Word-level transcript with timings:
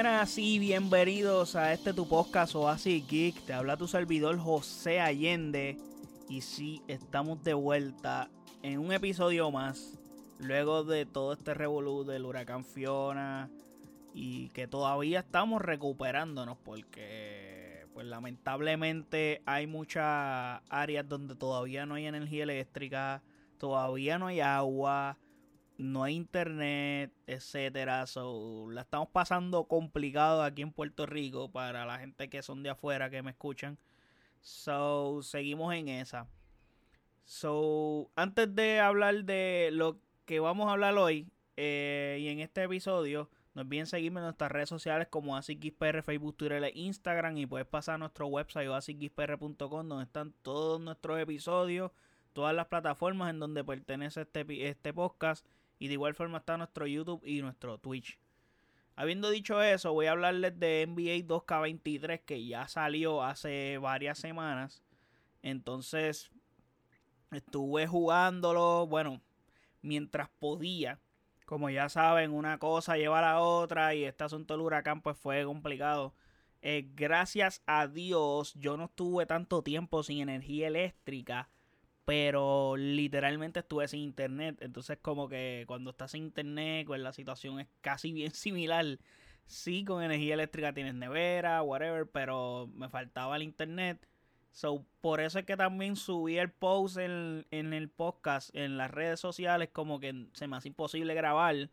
buenas 0.00 0.38
y 0.38 0.60
bienvenidos 0.60 1.56
a 1.56 1.72
este 1.72 1.92
tu 1.92 2.06
podcast 2.06 2.54
Oasis 2.54 3.04
Geek. 3.08 3.40
Te 3.44 3.52
habla 3.52 3.76
tu 3.76 3.88
servidor 3.88 4.38
José 4.38 5.00
Allende. 5.00 5.76
Y 6.28 6.42
sí, 6.42 6.84
estamos 6.86 7.42
de 7.42 7.52
vuelta 7.52 8.30
en 8.62 8.78
un 8.78 8.92
episodio 8.92 9.50
más. 9.50 9.98
Luego 10.38 10.84
de 10.84 11.04
todo 11.04 11.32
este 11.32 11.52
revolú 11.52 12.04
del 12.04 12.26
huracán 12.26 12.64
Fiona. 12.64 13.50
Y 14.14 14.50
que 14.50 14.68
todavía 14.68 15.18
estamos 15.18 15.62
recuperándonos 15.62 16.56
porque 16.58 17.84
pues 17.92 18.06
lamentablemente 18.06 19.42
hay 19.46 19.66
muchas 19.66 20.62
áreas 20.68 21.08
donde 21.08 21.34
todavía 21.34 21.86
no 21.86 21.96
hay 21.96 22.06
energía 22.06 22.44
eléctrica, 22.44 23.20
todavía 23.58 24.16
no 24.16 24.28
hay 24.28 24.38
agua 24.38 25.18
no 25.78 26.02
hay 26.02 26.16
internet, 26.16 27.12
etcétera. 27.26 28.06
So, 28.06 28.68
la 28.70 28.82
estamos 28.82 29.08
pasando 29.08 29.64
complicado 29.64 30.42
aquí 30.42 30.62
en 30.62 30.72
Puerto 30.72 31.06
Rico 31.06 31.50
para 31.50 31.86
la 31.86 31.98
gente 32.00 32.28
que 32.28 32.42
son 32.42 32.62
de 32.62 32.70
afuera 32.70 33.10
que 33.10 33.22
me 33.22 33.30
escuchan. 33.30 33.78
So, 34.40 35.22
seguimos 35.22 35.72
en 35.74 35.88
esa. 35.88 36.26
So, 37.24 38.10
antes 38.16 38.54
de 38.54 38.80
hablar 38.80 39.24
de 39.24 39.70
lo 39.72 39.98
que 40.26 40.40
vamos 40.40 40.68
a 40.68 40.72
hablar 40.72 40.96
hoy 40.98 41.28
eh, 41.56 42.18
y 42.20 42.28
en 42.28 42.40
este 42.40 42.64
episodio, 42.64 43.30
no 43.54 43.62
olviden 43.62 43.86
seguirme 43.86 44.20
en 44.20 44.24
nuestras 44.24 44.50
redes 44.50 44.68
sociales 44.68 45.06
como 45.08 45.36
AsiXPR, 45.36 46.02
Facebook, 46.02 46.36
Twitter 46.36 46.64
e 46.64 46.72
Instagram. 46.74 47.36
Y 47.38 47.46
puedes 47.46 47.66
pasar 47.68 47.96
a 47.96 47.98
nuestro 47.98 48.26
website 48.26 48.68
asixpr.com 48.68 49.88
donde 49.88 50.04
están 50.04 50.32
todos 50.42 50.80
nuestros 50.80 51.20
episodios, 51.20 51.92
todas 52.32 52.54
las 52.54 52.66
plataformas 52.66 53.30
en 53.30 53.38
donde 53.38 53.62
pertenece 53.62 54.22
este, 54.22 54.68
este 54.68 54.92
podcast 54.92 55.46
y 55.78 55.88
de 55.88 55.94
igual 55.94 56.14
forma 56.14 56.38
está 56.38 56.56
nuestro 56.56 56.86
YouTube 56.86 57.22
y 57.24 57.40
nuestro 57.40 57.78
Twitch. 57.78 58.18
Habiendo 58.96 59.30
dicho 59.30 59.62
eso, 59.62 59.92
voy 59.92 60.06
a 60.06 60.12
hablarles 60.12 60.58
de 60.58 60.84
NBA 60.86 61.26
2K23 61.28 62.20
que 62.24 62.44
ya 62.44 62.66
salió 62.66 63.22
hace 63.22 63.78
varias 63.78 64.18
semanas. 64.18 64.82
Entonces, 65.40 66.32
estuve 67.30 67.86
jugándolo, 67.86 68.86
bueno, 68.88 69.20
mientras 69.82 70.28
podía. 70.40 70.98
Como 71.46 71.70
ya 71.70 71.88
saben, 71.88 72.32
una 72.32 72.58
cosa 72.58 72.96
lleva 72.96 73.20
a 73.20 73.22
la 73.22 73.40
otra 73.40 73.94
y 73.94 74.04
este 74.04 74.24
asunto 74.24 74.54
del 74.54 74.62
huracán 74.62 75.00
pues 75.00 75.16
fue 75.16 75.44
complicado. 75.44 76.14
Eh, 76.60 76.90
gracias 76.94 77.62
a 77.66 77.86
Dios 77.86 78.52
yo 78.54 78.76
no 78.76 78.86
estuve 78.86 79.26
tanto 79.26 79.62
tiempo 79.62 80.02
sin 80.02 80.18
energía 80.22 80.66
eléctrica 80.66 81.48
pero 82.08 82.74
literalmente 82.78 83.60
estuve 83.60 83.86
sin 83.86 84.00
internet. 84.00 84.56
Entonces 84.62 84.96
como 85.02 85.28
que 85.28 85.64
cuando 85.66 85.90
estás 85.90 86.12
sin 86.12 86.22
internet, 86.24 86.86
pues 86.86 87.02
la 87.02 87.12
situación 87.12 87.60
es 87.60 87.68
casi 87.82 88.12
bien 88.14 88.30
similar. 88.34 88.98
Sí, 89.44 89.84
con 89.84 90.02
energía 90.02 90.32
eléctrica 90.32 90.72
tienes 90.72 90.94
nevera, 90.94 91.62
whatever, 91.62 92.08
pero 92.10 92.70
me 92.74 92.88
faltaba 92.88 93.36
el 93.36 93.42
internet. 93.42 94.08
So, 94.52 94.86
por 95.02 95.20
eso 95.20 95.38
es 95.38 95.44
que 95.44 95.58
también 95.58 95.96
subí 95.96 96.38
el 96.38 96.50
post 96.50 96.96
en, 96.96 97.46
en 97.50 97.74
el 97.74 97.90
podcast, 97.90 98.56
en 98.56 98.78
las 98.78 98.90
redes 98.90 99.20
sociales, 99.20 99.68
como 99.70 100.00
que 100.00 100.28
se 100.32 100.48
me 100.48 100.56
hace 100.56 100.68
imposible 100.68 101.12
grabar. 101.12 101.68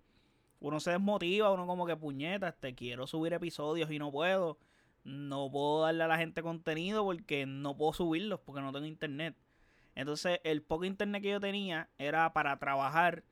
Uno 0.60 0.82
se 0.82 0.92
desmotiva, 0.92 1.54
uno 1.54 1.66
como 1.66 1.86
que 1.86 1.96
puñeta, 1.96 2.52
te 2.52 2.76
quiero 2.76 3.08
subir 3.08 3.32
episodios 3.32 3.90
y 3.90 4.00
no 4.00 4.12
puedo. 4.12 4.58
No 5.06 5.50
puedo 5.50 5.84
darle 5.84 6.04
a 6.04 6.08
la 6.08 6.18
gente 6.18 6.42
contenido 6.42 7.06
porque 7.06 7.46
no 7.46 7.78
puedo 7.78 7.94
subirlos 7.94 8.42
porque 8.42 8.60
no 8.60 8.74
tengo 8.74 8.86
internet. 8.86 9.34
Entonces, 9.96 10.40
el 10.44 10.62
poco 10.62 10.86
internet 10.86 11.22
que 11.24 11.30
yo 11.32 11.40
tenía 11.40 11.90
era 11.98 12.34
para 12.34 12.58
trabajar 12.60 13.24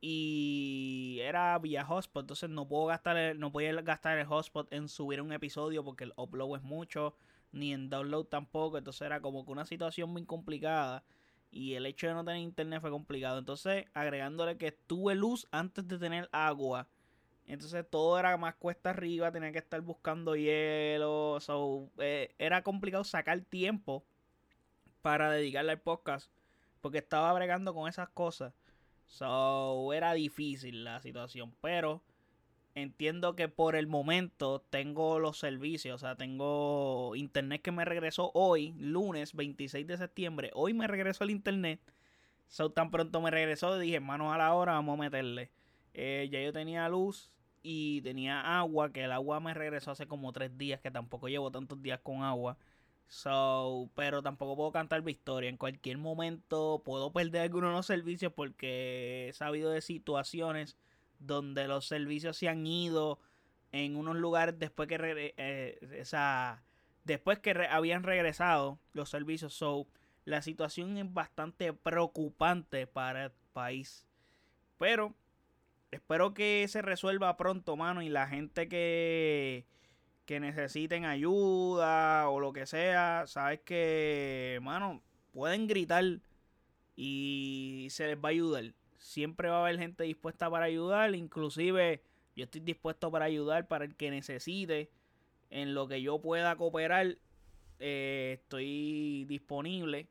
y 0.00 1.18
era 1.22 1.58
vía 1.58 1.84
hotspot. 1.84 2.22
Entonces, 2.22 2.50
no 2.50 2.68
puedo 2.68 2.86
gastar 2.86 3.36
no 3.36 3.52
podía 3.52 3.72
gastar 3.82 4.18
el 4.18 4.26
hotspot 4.26 4.72
en 4.72 4.88
subir 4.88 5.20
un 5.20 5.32
episodio 5.32 5.84
porque 5.84 6.04
el 6.04 6.14
upload 6.16 6.58
es 6.58 6.62
mucho, 6.62 7.14
ni 7.52 7.72
en 7.72 7.90
download 7.90 8.26
tampoco. 8.26 8.78
Entonces, 8.78 9.02
era 9.02 9.20
como 9.20 9.44
que 9.44 9.52
una 9.52 9.66
situación 9.66 10.10
muy 10.10 10.24
complicada. 10.24 11.04
Y 11.50 11.74
el 11.74 11.86
hecho 11.86 12.06
de 12.08 12.14
no 12.14 12.24
tener 12.24 12.40
internet 12.42 12.80
fue 12.80 12.90
complicado. 12.90 13.38
Entonces, 13.38 13.86
agregándole 13.94 14.58
que 14.58 14.72
tuve 14.72 15.14
luz 15.14 15.46
antes 15.50 15.88
de 15.88 15.98
tener 15.98 16.28
agua. 16.32 16.88
Entonces 17.48 17.84
todo 17.88 18.18
era 18.18 18.36
más 18.36 18.54
cuesta 18.56 18.90
arriba, 18.90 19.32
tenía 19.32 19.50
que 19.52 19.58
estar 19.58 19.80
buscando 19.80 20.36
hielo. 20.36 21.38
So, 21.40 21.90
eh, 21.98 22.34
era 22.38 22.62
complicado 22.62 23.04
sacar 23.04 23.40
tiempo 23.40 24.04
para 25.02 25.30
dedicarle 25.30 25.72
al 25.72 25.80
podcast 25.80 26.30
porque 26.80 26.98
estaba 26.98 27.32
bregando 27.32 27.74
con 27.74 27.88
esas 27.88 28.08
cosas. 28.08 28.52
So, 29.06 29.92
era 29.92 30.12
difícil 30.12 30.84
la 30.84 31.00
situación, 31.00 31.54
pero 31.60 32.02
entiendo 32.74 33.34
que 33.34 33.48
por 33.48 33.74
el 33.74 33.86
momento 33.86 34.60
tengo 34.70 35.18
los 35.18 35.38
servicios, 35.38 35.96
o 35.96 36.06
sea, 36.06 36.16
tengo 36.16 37.16
internet 37.16 37.62
que 37.62 37.72
me 37.72 37.84
regresó 37.84 38.30
hoy, 38.34 38.74
lunes 38.78 39.34
26 39.34 39.86
de 39.86 39.96
septiembre. 39.96 40.50
Hoy 40.54 40.74
me 40.74 40.86
regresó 40.86 41.24
el 41.24 41.30
internet. 41.30 41.80
So, 42.48 42.70
tan 42.70 42.90
pronto 42.90 43.20
me 43.20 43.30
regresó, 43.30 43.78
dije, 43.78 44.00
manos 44.00 44.32
a 44.32 44.38
la 44.38 44.54
hora, 44.54 44.72
vamos 44.72 44.98
a 44.98 45.02
meterle. 45.02 45.50
Eh, 45.94 46.28
ya 46.30 46.40
yo 46.40 46.52
tenía 46.52 46.88
luz 46.88 47.30
y 47.62 48.00
tenía 48.02 48.58
agua, 48.58 48.92
que 48.92 49.04
el 49.04 49.12
agua 49.12 49.40
me 49.40 49.54
regresó 49.54 49.90
hace 49.90 50.06
como 50.06 50.32
tres 50.32 50.56
días, 50.56 50.80
que 50.80 50.90
tampoco 50.90 51.28
llevo 51.28 51.50
tantos 51.50 51.82
días 51.82 52.00
con 52.00 52.22
agua. 52.22 52.56
So, 53.08 53.90
pero 53.94 54.22
tampoco 54.22 54.54
puedo 54.54 54.70
cantar 54.70 55.02
victoria. 55.02 55.48
En 55.48 55.56
cualquier 55.56 55.96
momento 55.98 56.82
puedo 56.84 57.10
perder 57.12 57.42
algunos 57.42 57.70
de 57.70 57.76
los 57.76 57.86
servicios 57.86 58.32
porque 58.34 59.28
he 59.28 59.32
sabido 59.32 59.70
de 59.70 59.80
situaciones 59.80 60.76
donde 61.18 61.66
los 61.66 61.86
servicios 61.86 62.36
se 62.36 62.48
han 62.48 62.66
ido 62.66 63.18
en 63.72 63.96
unos 63.96 64.16
lugares 64.16 64.58
después 64.58 64.88
que 64.88 65.34
eh, 65.36 65.78
esa, 65.92 66.62
después 67.04 67.38
que 67.38 67.52
habían 67.70 68.02
regresado 68.02 68.78
los 68.92 69.08
servicios. 69.08 69.54
So, 69.54 69.86
la 70.26 70.42
situación 70.42 70.98
es 70.98 71.12
bastante 71.12 71.72
preocupante 71.72 72.86
para 72.86 73.26
el 73.26 73.32
país. 73.54 74.06
Pero 74.78 75.14
espero 75.90 76.34
que 76.34 76.66
se 76.68 76.82
resuelva 76.82 77.36
pronto, 77.38 77.74
mano, 77.76 78.02
y 78.02 78.10
la 78.10 78.28
gente 78.28 78.68
que 78.68 79.64
que 80.28 80.40
necesiten 80.40 81.06
ayuda 81.06 82.28
o 82.28 82.38
lo 82.38 82.52
que 82.52 82.66
sea, 82.66 83.24
sabes 83.26 83.60
que, 83.60 84.56
hermano, 84.56 85.00
pueden 85.32 85.66
gritar 85.66 86.04
y 86.96 87.86
se 87.88 88.08
les 88.08 88.18
va 88.18 88.28
a 88.28 88.32
ayudar. 88.32 88.74
Siempre 88.98 89.48
va 89.48 89.56
a 89.56 89.60
haber 89.62 89.78
gente 89.78 90.04
dispuesta 90.04 90.50
para 90.50 90.66
ayudar, 90.66 91.14
inclusive 91.14 92.02
yo 92.36 92.44
estoy 92.44 92.60
dispuesto 92.60 93.10
para 93.10 93.24
ayudar 93.24 93.68
para 93.68 93.86
el 93.86 93.96
que 93.96 94.10
necesite, 94.10 94.90
en 95.48 95.72
lo 95.72 95.88
que 95.88 96.02
yo 96.02 96.20
pueda 96.20 96.54
cooperar, 96.56 97.16
eh, 97.78 98.36
estoy 98.38 99.24
disponible. 99.30 100.08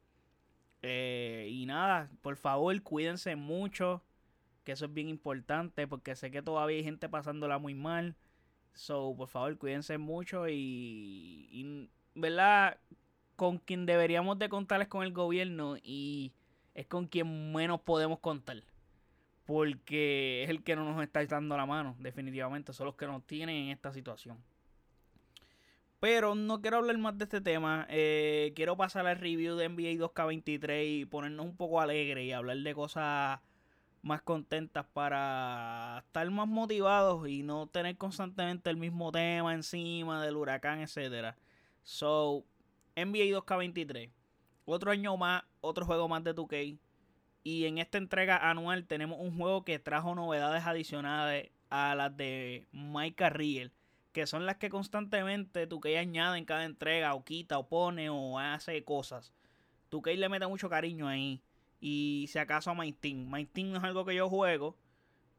Eh, 0.81 1.47
y 1.51 1.67
nada, 1.67 2.09
por 2.23 2.37
favor, 2.37 2.81
cuídense 2.81 3.35
mucho, 3.35 4.01
que 4.63 4.71
eso 4.71 4.85
es 4.85 4.93
bien 4.95 5.09
importante, 5.09 5.85
porque 5.85 6.15
sé 6.15 6.31
que 6.31 6.41
todavía 6.41 6.77
hay 6.77 6.83
gente 6.83 7.07
pasándola 7.07 7.59
muy 7.59 7.75
mal. 7.75 8.15
So, 8.77 9.15
por 9.17 9.27
favor, 9.27 9.57
cuídense 9.57 9.97
mucho 9.97 10.47
y, 10.47 11.89
¿verdad? 12.13 12.77
Con 13.35 13.57
quien 13.57 13.87
deberíamos 13.87 14.37
de 14.37 14.49
contar 14.49 14.81
es 14.81 14.87
con 14.87 15.03
el 15.03 15.11
gobierno 15.13 15.77
y 15.81 16.31
es 16.75 16.85
con 16.85 17.07
quien 17.07 17.51
menos 17.51 17.81
podemos 17.81 18.19
contar. 18.19 18.63
Porque 19.45 20.43
es 20.43 20.49
el 20.51 20.63
que 20.63 20.75
no 20.75 20.85
nos 20.85 21.01
está 21.01 21.25
dando 21.25 21.57
la 21.57 21.65
mano, 21.65 21.95
definitivamente. 21.99 22.71
Son 22.71 22.85
los 22.85 22.95
que 22.95 23.07
nos 23.07 23.25
tienen 23.25 23.55
en 23.55 23.69
esta 23.69 23.91
situación. 23.91 24.37
Pero 25.99 26.35
no 26.35 26.61
quiero 26.61 26.77
hablar 26.77 26.97
más 26.99 27.17
de 27.17 27.23
este 27.23 27.41
tema. 27.41 27.87
Eh, 27.89 28.53
quiero 28.55 28.77
pasar 28.77 29.07
al 29.07 29.17
review 29.17 29.55
de 29.55 29.69
NBA 29.69 30.05
2K23 30.05 30.99
y 30.99 31.05
ponernos 31.05 31.47
un 31.47 31.57
poco 31.57 31.81
alegre 31.81 32.25
y 32.25 32.31
hablar 32.31 32.57
de 32.57 32.75
cosas 32.75 33.39
más 34.07 34.21
contentas 34.21 34.85
para 34.93 36.03
estar 36.05 36.29
más 36.31 36.47
motivados 36.47 37.27
y 37.27 37.43
no 37.43 37.67
tener 37.67 37.97
constantemente 37.97 38.69
el 38.69 38.77
mismo 38.77 39.11
tema 39.11 39.53
encima 39.53 40.23
del 40.23 40.37
huracán, 40.37 40.79
etcétera. 40.79 41.37
So, 41.83 42.45
NBA 42.95 43.37
2K23. 43.37 44.09
Otro 44.65 44.91
año 44.91 45.15
más, 45.17 45.43
otro 45.61 45.85
juego 45.85 46.07
más 46.07 46.23
de 46.23 46.33
2K. 46.33 46.79
Y 47.43 47.65
en 47.65 47.77
esta 47.77 47.97
entrega 47.97 48.49
anual 48.49 48.85
tenemos 48.87 49.19
un 49.19 49.37
juego 49.37 49.63
que 49.63 49.79
trajo 49.79 50.15
novedades 50.15 50.65
adicionales 50.65 51.51
a 51.69 51.93
las 51.95 52.15
de 52.17 52.65
Mike 52.71 53.15
Carriel. 53.15 53.71
Que 54.13 54.25
son 54.25 54.45
las 54.45 54.55
que 54.55 54.69
constantemente 54.69 55.69
2K 55.69 55.99
añade 55.99 56.37
en 56.39 56.45
cada 56.45 56.65
entrega, 56.65 57.13
o 57.13 57.23
quita, 57.23 57.59
o 57.59 57.67
pone, 57.67 58.09
o 58.09 58.39
hace 58.39 58.83
cosas. 58.83 59.33
2K 59.91 60.15
le 60.15 60.29
mete 60.29 60.47
mucho 60.47 60.69
cariño 60.69 61.07
ahí 61.07 61.41
y 61.79 62.25
si 62.29 62.39
acaso 62.39 62.73
My 62.75 62.91
Team. 62.91 63.29
My 63.29 63.45
Team 63.45 63.71
no 63.71 63.77
es 63.77 63.83
algo 63.83 64.05
que 64.05 64.15
yo 64.15 64.29
juego, 64.29 64.75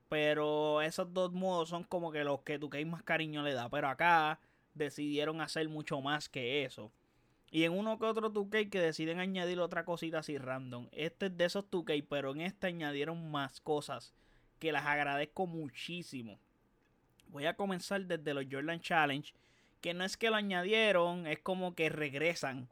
pero 0.08 0.82
esos 0.82 1.12
dos 1.12 1.32
modos 1.32 1.68
son 1.68 1.84
como 1.84 2.12
que 2.12 2.24
los 2.24 2.40
que 2.42 2.58
tu 2.58 2.70
más 2.86 3.02
cariño 3.02 3.42
le 3.42 3.54
da. 3.54 3.68
Pero 3.68 3.88
acá 3.88 4.40
decidieron 4.74 5.40
hacer 5.40 5.68
mucho 5.68 6.00
más 6.00 6.28
que 6.28 6.64
eso. 6.64 6.92
Y 7.50 7.64
en 7.64 7.72
uno 7.72 7.98
que 7.98 8.04
otro 8.04 8.28
2 8.28 8.48
que 8.70 8.80
deciden 8.80 9.20
añadir 9.20 9.58
otra 9.60 9.84
cosita 9.84 10.18
así 10.18 10.36
random. 10.36 10.88
Este 10.92 11.26
es 11.26 11.36
de 11.36 11.46
esos 11.46 11.64
2 11.70 11.84
pero 12.08 12.32
en 12.32 12.42
este 12.42 12.66
añadieron 12.66 13.30
más 13.30 13.60
cosas 13.60 14.14
que 14.58 14.72
las 14.72 14.84
agradezco 14.84 15.46
muchísimo. 15.46 16.38
Voy 17.28 17.46
a 17.46 17.56
comenzar 17.56 18.04
desde 18.04 18.34
los 18.34 18.44
Jordan 18.50 18.80
Challenge, 18.80 19.32
que 19.80 19.94
no 19.94 20.04
es 20.04 20.16
que 20.16 20.30
lo 20.30 20.36
añadieron, 20.36 21.26
es 21.26 21.38
como 21.38 21.74
que 21.74 21.88
regresan. 21.88 22.68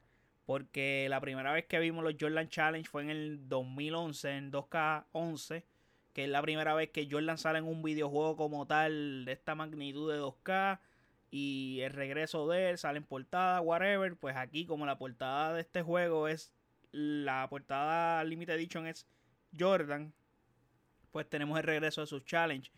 Porque 0.46 1.08
la 1.10 1.20
primera 1.20 1.52
vez 1.52 1.66
que 1.66 1.80
vimos 1.80 2.04
los 2.04 2.14
Jordan 2.18 2.48
Challenge 2.48 2.88
fue 2.88 3.02
en 3.02 3.10
el 3.10 3.48
2011, 3.48 4.30
en 4.30 4.52
2K11, 4.52 5.64
que 6.12 6.24
es 6.24 6.30
la 6.30 6.40
primera 6.40 6.72
vez 6.74 6.90
que 6.90 7.08
Jordan 7.10 7.36
sale 7.36 7.58
en 7.58 7.66
un 7.66 7.82
videojuego 7.82 8.36
como 8.36 8.66
tal 8.66 9.24
de 9.24 9.32
esta 9.32 9.56
magnitud 9.56 10.10
de 10.10 10.20
2K. 10.20 10.78
Y 11.32 11.80
el 11.82 11.92
regreso 11.92 12.48
de 12.48 12.70
él 12.70 12.78
sale 12.78 12.98
en 12.98 13.04
portada, 13.04 13.60
whatever. 13.60 14.16
Pues 14.16 14.36
aquí, 14.36 14.64
como 14.64 14.86
la 14.86 14.96
portada 14.96 15.52
de 15.52 15.60
este 15.60 15.82
juego 15.82 16.28
es. 16.28 16.52
La 16.92 17.46
portada 17.50 18.24
Limited 18.24 18.54
Edition 18.54 18.86
es 18.86 19.06
Jordan. 19.58 20.14
Pues 21.10 21.28
tenemos 21.28 21.58
el 21.58 21.64
regreso 21.64 22.00
de 22.02 22.06
sus 22.06 22.24
challenge 22.24 22.70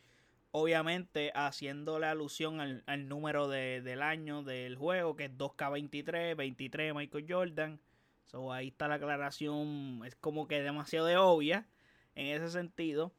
obviamente 0.51 1.33
haciéndole 1.35 2.07
alusión 2.07 2.61
al, 2.61 3.09
número 3.09 3.49
del 3.49 4.03
año 4.03 4.43
del 4.43 4.77
juego, 4.77 5.17
que 5.17 5.27
es 5.27 5.37
2K23, 5.37 6.37
23 6.37 6.95
Michael 6.95 7.27
Jordan. 7.29 7.81
So, 8.27 8.53
ahí 8.53 8.69
está 8.69 8.89
la 8.89 8.97
aclaración, 8.97 10.03
es 10.05 10.15
como 10.17 10.49
que 10.49 10.61
demasiado 10.63 11.07
de 11.07 11.17
obvia 11.17 11.67
en 12.15 12.27
ese 12.27 12.51
sentido. 12.51 13.13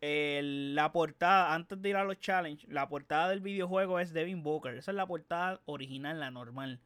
la 0.00 0.92
portada, 0.92 1.54
antes 1.54 1.80
de 1.80 1.88
ir 1.88 1.96
a 1.96 2.04
los 2.04 2.20
challenge, 2.20 2.66
la 2.68 2.88
portada 2.88 3.30
del 3.30 3.40
videojuego 3.40 3.98
es 3.98 4.12
Devin 4.12 4.42
Booker. 4.42 4.76
Esa 4.76 4.90
es 4.90 4.96
la 4.96 5.06
portada 5.06 5.60
original, 5.64 6.20
la 6.20 6.30
normal. 6.30 6.80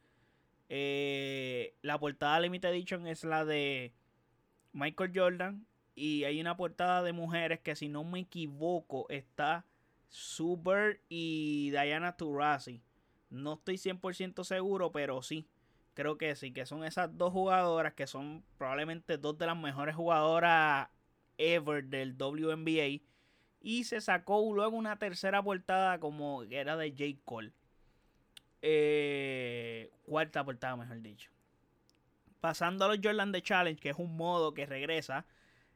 Eh, 0.69 1.75
la 1.81 1.99
portada 1.99 2.39
Limited 2.39 2.69
Edition 2.69 3.05
es 3.05 3.25
la 3.25 3.43
de 3.43 3.93
Michael 4.71 5.11
Jordan 5.13 5.65
y 5.95 6.23
hay 6.23 6.39
una 6.39 6.55
portada 6.57 7.03
de 7.03 7.13
mujeres 7.13 7.59
que 7.59 7.75
si 7.75 7.89
no 7.89 8.03
me 8.03 8.21
equivoco 8.21 9.05
está 9.09 9.65
Super 10.11 11.01
y 11.09 11.69
Diana 11.71 12.17
Taurasi. 12.17 12.81
No 13.29 13.53
estoy 13.53 13.75
100% 13.75 14.43
seguro, 14.43 14.91
pero 14.91 15.21
sí. 15.21 15.47
Creo 15.93 16.17
que 16.17 16.35
sí, 16.35 16.51
que 16.51 16.65
son 16.65 16.83
esas 16.83 17.17
dos 17.17 17.31
jugadoras 17.33 17.93
que 17.93 18.07
son 18.07 18.43
probablemente 18.57 19.17
dos 19.17 19.37
de 19.37 19.45
las 19.45 19.57
mejores 19.57 19.95
jugadoras 19.95 20.89
ever 21.37 21.85
del 21.85 22.15
WNBA. 22.17 23.01
Y 23.61 23.83
se 23.83 24.01
sacó 24.01 24.53
luego 24.53 24.75
una 24.75 24.97
tercera 24.97 25.41
portada 25.43 25.99
como 25.99 26.43
era 26.43 26.75
de 26.75 26.91
J. 26.91 27.21
Cole. 27.23 27.53
Eh, 28.61 29.91
cuarta 30.03 30.43
portada, 30.43 30.75
mejor 30.75 31.01
dicho. 31.01 31.31
Pasando 32.39 32.85
a 32.85 32.87
los 32.89 32.99
Jordan 33.03 33.31
The 33.31 33.41
Challenge, 33.41 33.79
que 33.79 33.89
es 33.91 33.97
un 33.97 34.17
modo 34.17 34.53
que 34.53 34.65
regresa 34.65 35.25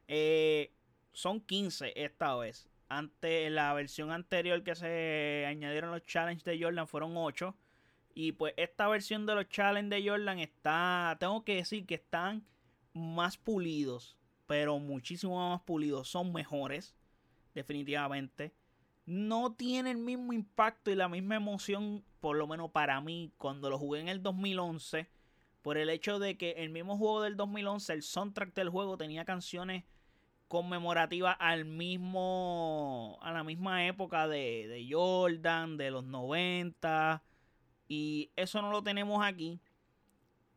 eh, 0.08 0.72
son 1.12 1.40
15 1.40 1.92
esta 1.96 2.34
vez. 2.36 2.68
Ante 2.88 3.50
la 3.50 3.72
versión 3.74 4.12
anterior 4.12 4.62
que 4.62 4.76
se 4.76 5.44
añadieron 5.48 5.90
los 5.90 6.04
challenges 6.06 6.44
de 6.44 6.62
Jordan 6.62 6.86
fueron 6.86 7.16
8. 7.16 7.54
Y 8.14 8.32
pues 8.32 8.54
esta 8.56 8.88
versión 8.88 9.26
de 9.26 9.34
los 9.34 9.48
challenges 9.48 9.90
de 9.90 10.08
Jordan 10.08 10.38
está, 10.38 11.16
tengo 11.18 11.44
que 11.44 11.56
decir 11.56 11.84
que 11.84 11.96
están 11.96 12.46
más 12.94 13.36
pulidos, 13.36 14.16
pero 14.46 14.78
muchísimo 14.78 15.50
más 15.50 15.60
pulidos, 15.62 16.08
son 16.08 16.32
mejores, 16.32 16.94
definitivamente. 17.54 18.54
No 19.04 19.54
tiene 19.54 19.90
el 19.90 19.98
mismo 19.98 20.32
impacto 20.32 20.90
y 20.90 20.94
la 20.94 21.08
misma 21.08 21.36
emoción, 21.36 22.04
por 22.20 22.36
lo 22.36 22.46
menos 22.46 22.70
para 22.70 23.00
mí, 23.00 23.32
cuando 23.38 23.68
lo 23.68 23.78
jugué 23.78 24.00
en 24.00 24.08
el 24.08 24.22
2011, 24.22 25.08
por 25.62 25.76
el 25.76 25.90
hecho 25.90 26.18
de 26.18 26.38
que 26.38 26.52
el 26.52 26.70
mismo 26.70 26.96
juego 26.96 27.22
del 27.22 27.36
2011, 27.36 27.92
el 27.92 28.02
soundtrack 28.02 28.54
del 28.54 28.70
juego 28.70 28.96
tenía 28.96 29.24
canciones 29.24 29.84
conmemorativa 30.48 31.32
al 31.32 31.64
mismo 31.64 33.18
a 33.22 33.32
la 33.32 33.44
misma 33.44 33.86
época 33.86 34.28
de, 34.28 34.66
de, 34.68 34.86
Jordan 34.90 35.76
de 35.76 35.90
los 35.90 36.04
90 36.04 37.22
y 37.88 38.30
eso 38.36 38.62
no 38.62 38.70
lo 38.70 38.82
tenemos 38.82 39.24
aquí. 39.24 39.60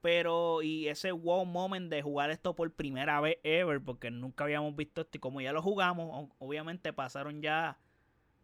Pero 0.01 0.62
y 0.62 0.88
ese 0.88 1.12
wow 1.12 1.45
moment 1.45 1.89
de 1.89 2.01
jugar 2.01 2.30
esto 2.31 2.56
por 2.56 2.71
primera 2.71 3.19
vez 3.19 3.38
ever 3.44 3.81
porque 3.83 4.12
nunca 4.12 4.45
habíamos 4.45 4.75
visto 4.75 5.01
esto 5.01 5.18
y 5.18 5.19
como 5.19 5.41
ya 5.41 5.51
lo 5.51 5.62
jugamos 5.62 6.30
obviamente 6.39 6.94
pasaron 6.94 7.42
ya 7.42 7.77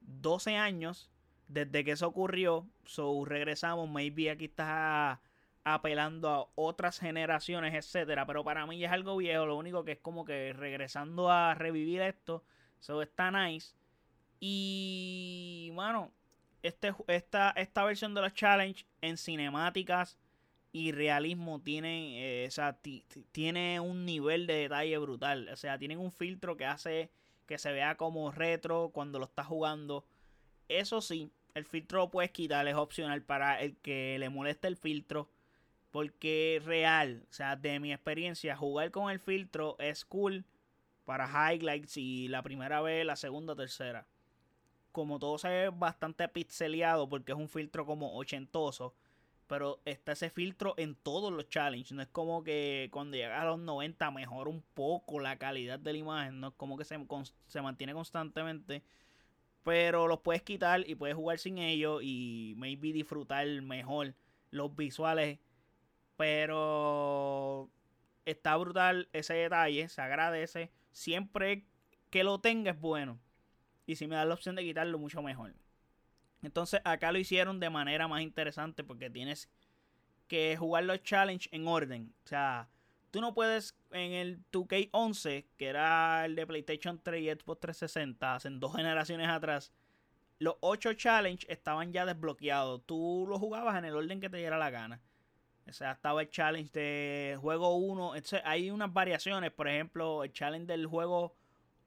12 0.02 0.58
años 0.58 1.10
desde 1.48 1.84
que 1.84 1.92
eso 1.92 2.08
ocurrió. 2.08 2.68
So 2.86 3.24
regresamos 3.26 3.90
maybe 3.90 4.30
aquí 4.30 4.46
está 4.46 5.22
apelando 5.66 6.30
a 6.30 6.48
otras 6.56 7.00
generaciones, 7.00 7.74
etcétera. 7.74 8.26
Pero 8.26 8.46
para 8.46 8.66
mí 8.66 8.84
es 8.84 8.92
algo 8.92 9.18
viejo. 9.18 9.46
Lo 9.46 9.58
único 9.58 9.84
que 9.84 9.94
es 9.94 10.00
como 10.00 10.24
que 10.24 10.54
regresando 10.54 11.30
a 11.30 11.54
revivir 11.56 12.02
esto. 12.02 12.44
Eso 12.80 13.02
está 13.02 13.32
nice. 13.32 13.76
Y 14.40 15.72
bueno, 15.74 16.14
este, 16.64 16.94
esta, 17.08 17.52
esta 17.52 17.84
versión 17.84 18.14
de 18.14 18.22
los 18.22 18.34
challenge 18.34 18.86
en 19.02 19.18
cinemáticas 19.18 20.18
y 20.72 20.92
realismo 20.92 21.62
tiene, 21.62 22.46
eh, 22.46 22.50
tiene 23.32 23.80
un 23.80 24.06
nivel 24.06 24.46
de 24.46 24.54
detalle 24.54 24.98
brutal. 24.98 25.50
O 25.50 25.56
sea, 25.56 25.78
tienen 25.80 26.00
un 26.00 26.12
filtro 26.12 26.58
que 26.58 26.66
hace 26.66 27.10
que 27.48 27.58
se 27.58 27.72
vea 27.72 27.96
como 27.96 28.32
retro 28.32 28.90
cuando 28.94 29.20
lo 29.20 29.26
estás 29.26 29.48
jugando. 29.48 30.06
Eso 30.68 31.02
sí, 31.02 31.32
el 31.54 31.66
filtro 31.66 32.00
lo 32.00 32.12
puedes 32.12 32.32
quitar, 32.32 32.68
es 32.68 32.76
opcional 32.76 33.22
para 33.22 33.62
el 33.62 33.78
que 33.78 34.18
le 34.20 34.30
moleste 34.30 34.68
el 34.68 34.78
filtro. 34.78 35.30
Porque 35.96 36.62
real, 36.66 37.26
o 37.30 37.34
sea, 37.34 37.56
de 37.56 37.80
mi 37.80 37.94
experiencia, 37.94 38.58
jugar 38.58 38.92
con 38.92 39.10
el 39.10 39.18
filtro 39.18 39.78
es 39.80 40.04
cool 40.04 40.44
para 41.06 41.26
highlights 41.26 41.96
y 41.96 42.28
la 42.28 42.44
primera 42.44 42.82
vez, 42.82 43.06
la 43.06 43.16
segunda, 43.16 43.56
tercera. 43.56 44.06
Como 44.92 45.20
todo 45.20 45.38
se 45.38 45.48
ve 45.48 45.70
bastante 45.70 46.28
pixeleado 46.28 47.08
porque 47.08 47.32
es 47.32 47.38
un 47.38 47.48
filtro 47.48 47.86
como 47.86 48.14
ochentoso. 48.18 48.94
Pero 49.48 49.80
está 49.86 50.12
ese 50.12 50.30
filtro 50.30 50.74
en 50.76 50.96
todos 50.96 51.32
los 51.32 51.48
challenges. 51.48 51.94
No 51.94 52.02
es 52.02 52.10
como 52.10 52.44
que 52.44 52.90
cuando 52.92 53.16
llega 53.16 53.42
a 53.42 53.46
los 53.46 53.60
90 53.60 54.12
mejora 54.12 54.50
un 54.50 54.66
poco 54.74 55.22
la 55.22 55.38
calidad 55.38 55.80
de 55.80 55.94
la 55.94 56.00
imagen. 56.00 56.42
No 56.42 56.50
es 56.50 56.54
como 56.56 56.78
que 56.78 56.84
se, 56.84 57.00
se 57.48 57.62
mantiene 57.62 57.94
constantemente. 57.94 58.84
Pero 59.64 60.10
los 60.10 60.20
puedes 60.20 60.44
quitar 60.44 60.84
y 60.90 60.96
puedes 60.96 61.16
jugar 61.16 61.40
sin 61.40 61.58
ellos. 61.58 62.02
Y 62.04 62.54
maybe 62.58 62.92
disfrutar 62.92 63.48
mejor 63.62 64.14
los 64.52 64.76
visuales 64.76 65.40
pero 66.18 67.70
está 68.26 68.56
brutal 68.58 69.10
ese 69.14 69.34
detalle, 69.34 69.90
se 69.90 70.02
agradece. 70.02 70.72
Siempre 70.92 71.66
que 72.10 72.24
lo 72.24 72.40
tenga 72.40 72.72
es 72.72 72.80
bueno. 72.80 73.20
Y 73.86 73.96
si 73.96 74.08
me 74.08 74.16
da 74.16 74.26
la 74.26 74.34
opción 74.34 74.56
de 74.56 74.64
quitarlo, 74.64 74.98
mucho 74.98 75.22
mejor. 75.22 75.54
Entonces 76.42 76.82
acá 76.84 77.12
lo 77.12 77.20
hicieron 77.20 77.60
de 77.60 77.70
manera 77.70 78.08
más 78.08 78.22
interesante 78.22 78.84
porque 78.84 79.10
tienes 79.10 79.50
que 80.28 80.56
jugar 80.58 80.84
los 80.84 81.04
challenge 81.04 81.50
en 81.52 81.68
orden. 81.68 82.14
O 82.24 82.28
sea, 82.28 82.70
tú 83.12 83.22
no 83.22 83.34
puedes 83.34 83.78
en 83.92 84.14
el 84.14 84.40
2K11, 84.52 85.46
que 85.58 85.68
era 85.68 86.26
el 86.26 86.36
de 86.36 86.48
PlayStation 86.48 87.00
3 87.02 87.22
y 87.22 87.30
Xbox 87.30 87.60
360, 87.62 88.36
hace 88.36 88.50
dos 88.52 88.76
generaciones 88.76 89.28
atrás. 89.28 89.72
Los 90.38 90.56
8 90.62 90.94
challenge 90.94 91.46
estaban 91.50 91.94
ya 91.94 92.06
desbloqueados. 92.06 92.86
Tú 92.86 93.26
lo 93.28 93.40
jugabas 93.40 93.78
en 93.78 93.86
el 93.86 93.96
orden 93.96 94.20
que 94.20 94.30
te 94.30 94.38
diera 94.38 94.58
la 94.58 94.70
gana. 94.70 95.02
O 95.68 95.74
sea, 95.74 95.94
estaba 95.94 96.22
el 96.22 96.30
challenge 96.30 96.72
de 96.72 97.38
juego 97.42 97.76
1. 97.76 98.14
Hay 98.44 98.70
unas 98.70 98.94
variaciones, 98.94 99.52
por 99.52 99.68
ejemplo, 99.68 100.24
el 100.24 100.32
challenge 100.32 100.68
del 100.68 100.86
juego 100.86 101.36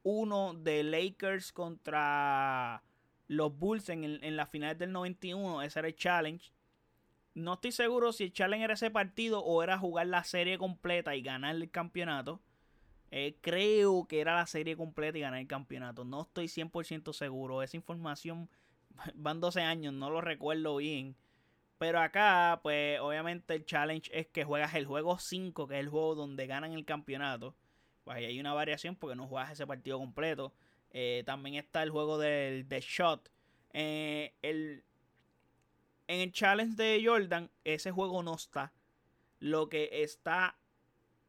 1 0.02 0.54
de 0.54 0.82
Lakers 0.82 1.52
contra 1.52 2.82
los 3.28 3.56
Bulls 3.56 3.88
en, 3.88 4.04
en 4.04 4.36
las 4.36 4.48
finales 4.48 4.78
del 4.78 4.92
91. 4.92 5.62
Ese 5.62 5.78
era 5.78 5.88
el 5.88 5.96
challenge. 5.96 6.52
No 7.34 7.54
estoy 7.54 7.70
seguro 7.70 8.12
si 8.12 8.24
el 8.24 8.32
challenge 8.32 8.64
era 8.64 8.74
ese 8.74 8.90
partido 8.90 9.40
o 9.44 9.62
era 9.62 9.78
jugar 9.78 10.08
la 10.08 10.24
serie 10.24 10.58
completa 10.58 11.14
y 11.14 11.22
ganar 11.22 11.54
el 11.54 11.70
campeonato. 11.70 12.40
Eh, 13.10 13.36
creo 13.40 14.06
que 14.06 14.20
era 14.20 14.34
la 14.34 14.46
serie 14.46 14.76
completa 14.76 15.18
y 15.18 15.22
ganar 15.22 15.40
el 15.40 15.46
campeonato. 15.46 16.04
No 16.04 16.22
estoy 16.22 16.46
100% 16.46 17.12
seguro. 17.12 17.62
Esa 17.62 17.76
información 17.76 18.50
van 19.14 19.40
12 19.40 19.60
años, 19.60 19.94
no 19.94 20.10
lo 20.10 20.20
recuerdo 20.20 20.76
bien. 20.76 21.16
Pero 21.78 22.00
acá, 22.00 22.58
pues 22.62 22.98
obviamente 23.00 23.54
el 23.54 23.64
challenge 23.64 24.10
es 24.12 24.26
que 24.26 24.44
juegas 24.44 24.74
el 24.74 24.86
juego 24.86 25.18
5, 25.18 25.68
que 25.68 25.74
es 25.74 25.80
el 25.80 25.88
juego 25.88 26.16
donde 26.16 26.46
ganan 26.46 26.72
el 26.72 26.84
campeonato. 26.84 27.54
Pues 28.04 28.16
ahí 28.18 28.24
hay 28.24 28.40
una 28.40 28.52
variación 28.52 28.96
porque 28.96 29.14
no 29.16 29.28
juegas 29.28 29.52
ese 29.52 29.66
partido 29.66 29.98
completo. 29.98 30.52
Eh, 30.90 31.22
también 31.24 31.54
está 31.56 31.82
el 31.82 31.90
juego 31.90 32.18
del 32.18 32.68
de 32.68 32.80
shot. 32.80 33.30
Eh, 33.72 34.34
el, 34.42 34.82
en 36.08 36.20
el 36.20 36.32
challenge 36.32 36.74
de 36.74 37.02
Jordan, 37.04 37.50
ese 37.64 37.92
juego 37.92 38.22
no 38.22 38.34
está. 38.34 38.72
Lo 39.38 39.68
que 39.68 40.02
está 40.02 40.56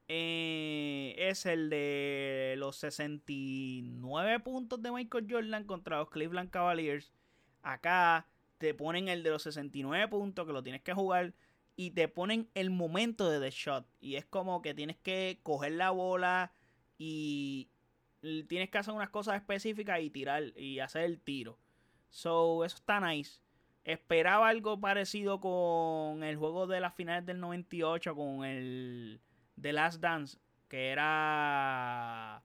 eh, 0.07 1.15
es 1.19 1.45
el 1.45 1.69
de 1.69 2.55
los 2.57 2.77
69 2.77 4.39
puntos 4.39 4.81
de 4.81 4.91
Michael 4.91 5.27
Jordan 5.29 5.65
contra 5.65 5.99
los 5.99 6.09
Cleveland 6.09 6.49
Cavaliers. 6.49 7.11
Acá 7.61 8.25
te 8.59 8.73
ponen 8.75 9.07
el 9.07 9.23
de 9.23 9.31
los 9.31 9.43
69 9.43 10.07
puntos 10.09 10.45
que 10.45 10.53
lo 10.53 10.61
tienes 10.61 10.81
que 10.81 10.93
jugar 10.93 11.33
y 11.75 11.91
te 11.91 12.07
ponen 12.09 12.49
el 12.53 12.69
momento 12.69 13.29
de 13.29 13.39
the 13.39 13.49
shot. 13.49 13.87
Y 14.01 14.15
es 14.15 14.25
como 14.25 14.61
que 14.61 14.73
tienes 14.73 14.97
que 14.97 15.39
coger 15.43 15.71
la 15.71 15.91
bola 15.91 16.51
y 16.97 17.69
tienes 18.21 18.69
que 18.69 18.77
hacer 18.77 18.93
unas 18.93 19.09
cosas 19.09 19.37
específicas 19.37 20.01
y 20.01 20.09
tirar 20.09 20.43
y 20.57 20.79
hacer 20.79 21.03
el 21.03 21.21
tiro. 21.21 21.57
So, 22.09 22.65
eso 22.65 22.75
está 22.75 22.99
nice. 22.99 23.39
Esperaba 23.85 24.49
algo 24.49 24.79
parecido 24.79 25.39
con 25.39 26.21
el 26.23 26.35
juego 26.35 26.67
de 26.67 26.81
las 26.81 26.93
finales 26.93 27.25
del 27.25 27.39
98, 27.39 28.13
con 28.13 28.43
el 28.43 29.21
The 29.59 29.71
Last 29.71 30.01
Dance, 30.01 30.37
que 30.67 30.89
era 30.89 32.43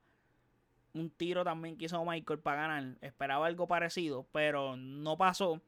un 0.93 1.09
tiro 1.09 1.43
también 1.43 1.77
que 1.77 1.85
hizo 1.85 2.03
Michael 2.05 2.39
para 2.39 2.61
ganar. 2.61 2.97
Esperaba 3.01 3.47
algo 3.47 3.67
parecido, 3.67 4.25
pero 4.31 4.77
no 4.77 5.17
pasó. 5.17 5.61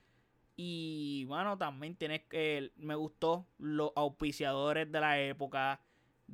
Y 0.56 1.26
bueno, 1.26 1.58
también 1.58 1.96
tienes 1.96 2.22
que. 2.24 2.72
Me 2.78 2.96
gustó 2.96 3.48
los 3.58 3.92
auspiciadores 3.96 4.92
de 4.92 5.00
la 5.00 5.20
época 5.20 5.82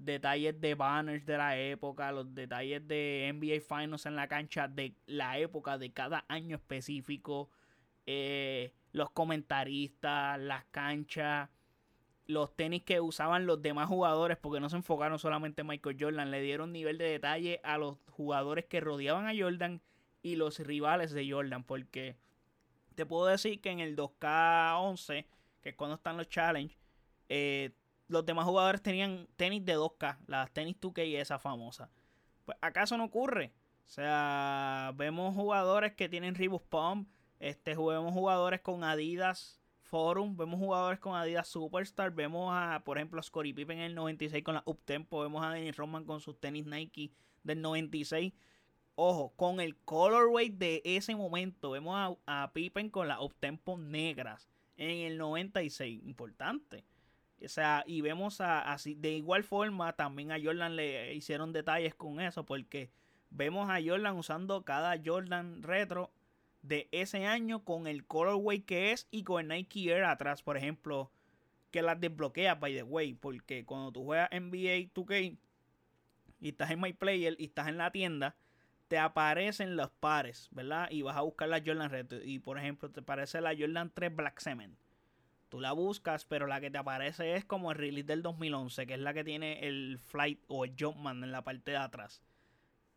detalles 0.05 0.59
de 0.61 0.75
banners 0.75 1.25
de 1.25 1.37
la 1.37 1.57
época, 1.57 2.11
los 2.11 2.33
detalles 2.33 2.87
de 2.87 3.31
NBA 3.33 3.61
Finals 3.61 4.05
en 4.05 4.15
la 4.15 4.27
cancha 4.27 4.67
de 4.67 4.95
la 5.05 5.37
época, 5.39 5.77
de 5.77 5.91
cada 5.91 6.25
año 6.27 6.55
específico, 6.55 7.49
eh, 8.05 8.73
los 8.91 9.09
comentaristas, 9.11 10.39
las 10.39 10.65
canchas, 10.65 11.49
los 12.25 12.55
tenis 12.55 12.83
que 12.83 12.99
usaban 13.01 13.45
los 13.45 13.61
demás 13.61 13.87
jugadores, 13.87 14.37
porque 14.37 14.59
no 14.59 14.69
se 14.69 14.77
enfocaron 14.77 15.19
solamente 15.19 15.61
en 15.61 15.67
Michael 15.67 15.97
Jordan, 15.99 16.31
le 16.31 16.41
dieron 16.41 16.71
nivel 16.71 16.97
de 16.97 17.05
detalle 17.05 17.59
a 17.63 17.77
los 17.77 17.97
jugadores 18.11 18.65
que 18.65 18.79
rodeaban 18.79 19.27
a 19.27 19.37
Jordan 19.37 19.81
y 20.21 20.35
los 20.35 20.59
rivales 20.59 21.11
de 21.11 21.29
Jordan, 21.29 21.63
porque 21.63 22.17
te 22.95 23.05
puedo 23.05 23.27
decir 23.27 23.61
que 23.61 23.69
en 23.69 23.79
el 23.79 23.95
2K11, 23.95 25.25
que 25.61 25.69
es 25.69 25.75
cuando 25.75 25.95
están 25.95 26.17
los 26.17 26.29
challenges, 26.29 26.77
eh, 27.29 27.71
los 28.07 28.25
demás 28.25 28.45
jugadores 28.45 28.81
tenían 28.81 29.27
tenis 29.35 29.63
de 29.65 29.77
2K, 29.77 30.17
las 30.27 30.51
tenis 30.51 30.75
2K 30.79 31.07
y 31.07 31.15
esa 31.15 31.39
famosa. 31.39 31.89
Pues 32.45 32.57
acaso 32.61 32.97
no 32.97 33.05
ocurre. 33.05 33.53
O 33.85 33.89
sea, 33.89 34.91
vemos 34.95 35.35
jugadores 35.35 35.93
que 35.93 36.09
tienen 36.09 36.35
Reebok 36.35 36.67
Pump, 36.67 37.09
este, 37.39 37.75
vemos 37.75 38.13
jugadores 38.13 38.61
con 38.61 38.83
Adidas 38.83 39.61
Forum, 39.81 40.35
vemos 40.35 40.59
jugadores 40.59 40.99
con 40.99 41.15
Adidas 41.15 41.47
Superstar, 41.47 42.11
vemos 42.11 42.51
a, 42.53 42.81
por 42.83 42.97
ejemplo, 42.97 43.19
a 43.19 43.23
Scottie 43.23 43.55
en 43.57 43.79
el 43.79 43.95
96 43.95 44.43
con 44.43 44.55
la 44.55 44.63
Uptempo, 44.65 45.21
vemos 45.21 45.45
a 45.45 45.51
Dennis 45.51 45.77
Roman 45.77 46.03
con 46.03 46.19
sus 46.19 46.39
tenis 46.39 46.65
Nike 46.65 47.13
del 47.43 47.61
96. 47.61 48.33
Ojo, 48.99 49.31
con 49.35 49.59
el 49.59 49.75
colorway 49.75 50.49
de 50.49 50.81
ese 50.83 51.15
momento, 51.15 51.69
vemos 51.69 52.17
a, 52.25 52.51
Pippen 52.51 52.89
con 52.89 53.07
la 53.07 53.21
Uptempo 53.21 53.77
negras 53.77 54.49
en 54.75 55.05
el 55.05 55.19
96, 55.19 56.01
importante. 56.03 56.83
O 57.45 57.47
sea, 57.47 57.83
y 57.85 58.01
vemos 58.01 58.41
a, 58.41 58.59
así, 58.73 58.95
de 58.95 59.11
igual 59.11 59.43
forma, 59.43 59.93
también 59.93 60.31
a 60.31 60.41
Jordan 60.43 60.75
le 60.75 61.13
hicieron 61.13 61.53
detalles 61.53 61.93
con 61.93 62.19
eso, 62.19 62.43
porque 62.43 62.89
vemos 63.29 63.69
a 63.69 63.77
Jordan 63.85 64.17
usando 64.17 64.65
cada 64.65 64.99
Jordan 65.05 65.61
retro 65.61 66.11
de 66.63 66.89
ese 66.91 67.27
año 67.27 67.63
con 67.63 67.85
el 67.85 68.03
colorway 68.03 68.61
que 68.61 68.93
es 68.93 69.07
y 69.11 69.23
con 69.23 69.41
el 69.41 69.47
Nike 69.49 69.91
Air 69.91 70.05
atrás, 70.05 70.41
por 70.41 70.57
ejemplo, 70.57 71.11
que 71.69 71.83
las 71.83 72.01
desbloquea, 72.01 72.55
by 72.55 72.73
the 72.73 72.81
way, 72.81 73.13
porque 73.13 73.63
cuando 73.63 73.91
tú 73.91 74.05
juegas 74.05 74.31
NBA 74.31 74.91
2K 74.95 75.37
y 76.39 76.49
estás 76.49 76.71
en 76.71 76.81
My 76.81 76.93
Player 76.93 77.35
y 77.37 77.45
estás 77.45 77.67
en 77.67 77.77
la 77.77 77.91
tienda, 77.91 78.35
te 78.87 78.97
aparecen 78.97 79.75
los 79.75 79.89
pares, 79.91 80.49
¿verdad? 80.51 80.89
Y 80.91 81.01
vas 81.01 81.17
a 81.17 81.21
buscar 81.21 81.49
la 81.49 81.61
Jordan 81.65 81.89
retro 81.89 82.23
y 82.23 82.39
por 82.39 82.57
ejemplo 82.57 82.89
te 82.89 83.01
aparece 83.01 83.41
la 83.41 83.55
Jordan 83.57 83.91
3 83.93 84.15
Black 84.15 84.39
Cement 84.39 84.77
Tú 85.49 85.61
la 85.61 85.71
buscas, 85.71 86.25
pero 86.25 86.45
la 86.45 86.59
que 86.59 86.69
te 86.69 86.77
aparece 86.77 87.35
es 87.35 87.45
como 87.45 87.71
el 87.71 87.77
release 87.77 88.07
del 88.07 88.21
2011, 88.21 88.85
que 88.85 88.95
es 88.95 88.99
la 88.99 89.13
que 89.13 89.23
tiene 89.23 89.65
el 89.65 89.97
flight 89.97 90.43
o 90.47 90.65
el 90.65 90.75
jumpman 90.77 91.23
en 91.23 91.31
la 91.31 91.43
parte 91.43 91.71
de 91.71 91.77
atrás. 91.77 92.21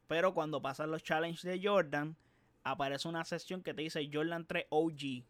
Pero 0.08 0.34
cuando 0.34 0.60
pasan 0.60 0.90
los 0.90 1.04
challenges 1.04 1.44
de 1.44 1.60
Jordan, 1.62 2.16
aparece 2.64 3.06
una 3.06 3.24
sección 3.24 3.62
que 3.62 3.72
te 3.72 3.82
dice 3.82 4.10
Jordan 4.12 4.46
3 4.46 4.66
OG. 4.70 5.24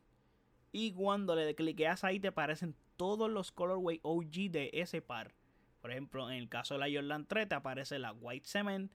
Y 0.72 0.92
cuando 0.92 1.36
le 1.36 1.54
cliqueas 1.54 2.04
ahí 2.04 2.20
te 2.20 2.28
aparecen 2.28 2.74
todos 2.96 3.30
los 3.30 3.52
colorway 3.52 4.00
OG 4.02 4.50
de 4.50 4.70
ese 4.72 5.02
par. 5.02 5.34
Por 5.82 5.90
ejemplo, 5.90 6.30
en 6.30 6.38
el 6.38 6.48
caso 6.48 6.74
de 6.74 6.80
la 6.80 6.98
Jordan 6.98 7.26
3 7.26 7.48
te 7.50 7.54
aparece 7.54 7.98
la 7.98 8.12
White 8.12 8.48
Cement 8.48 8.90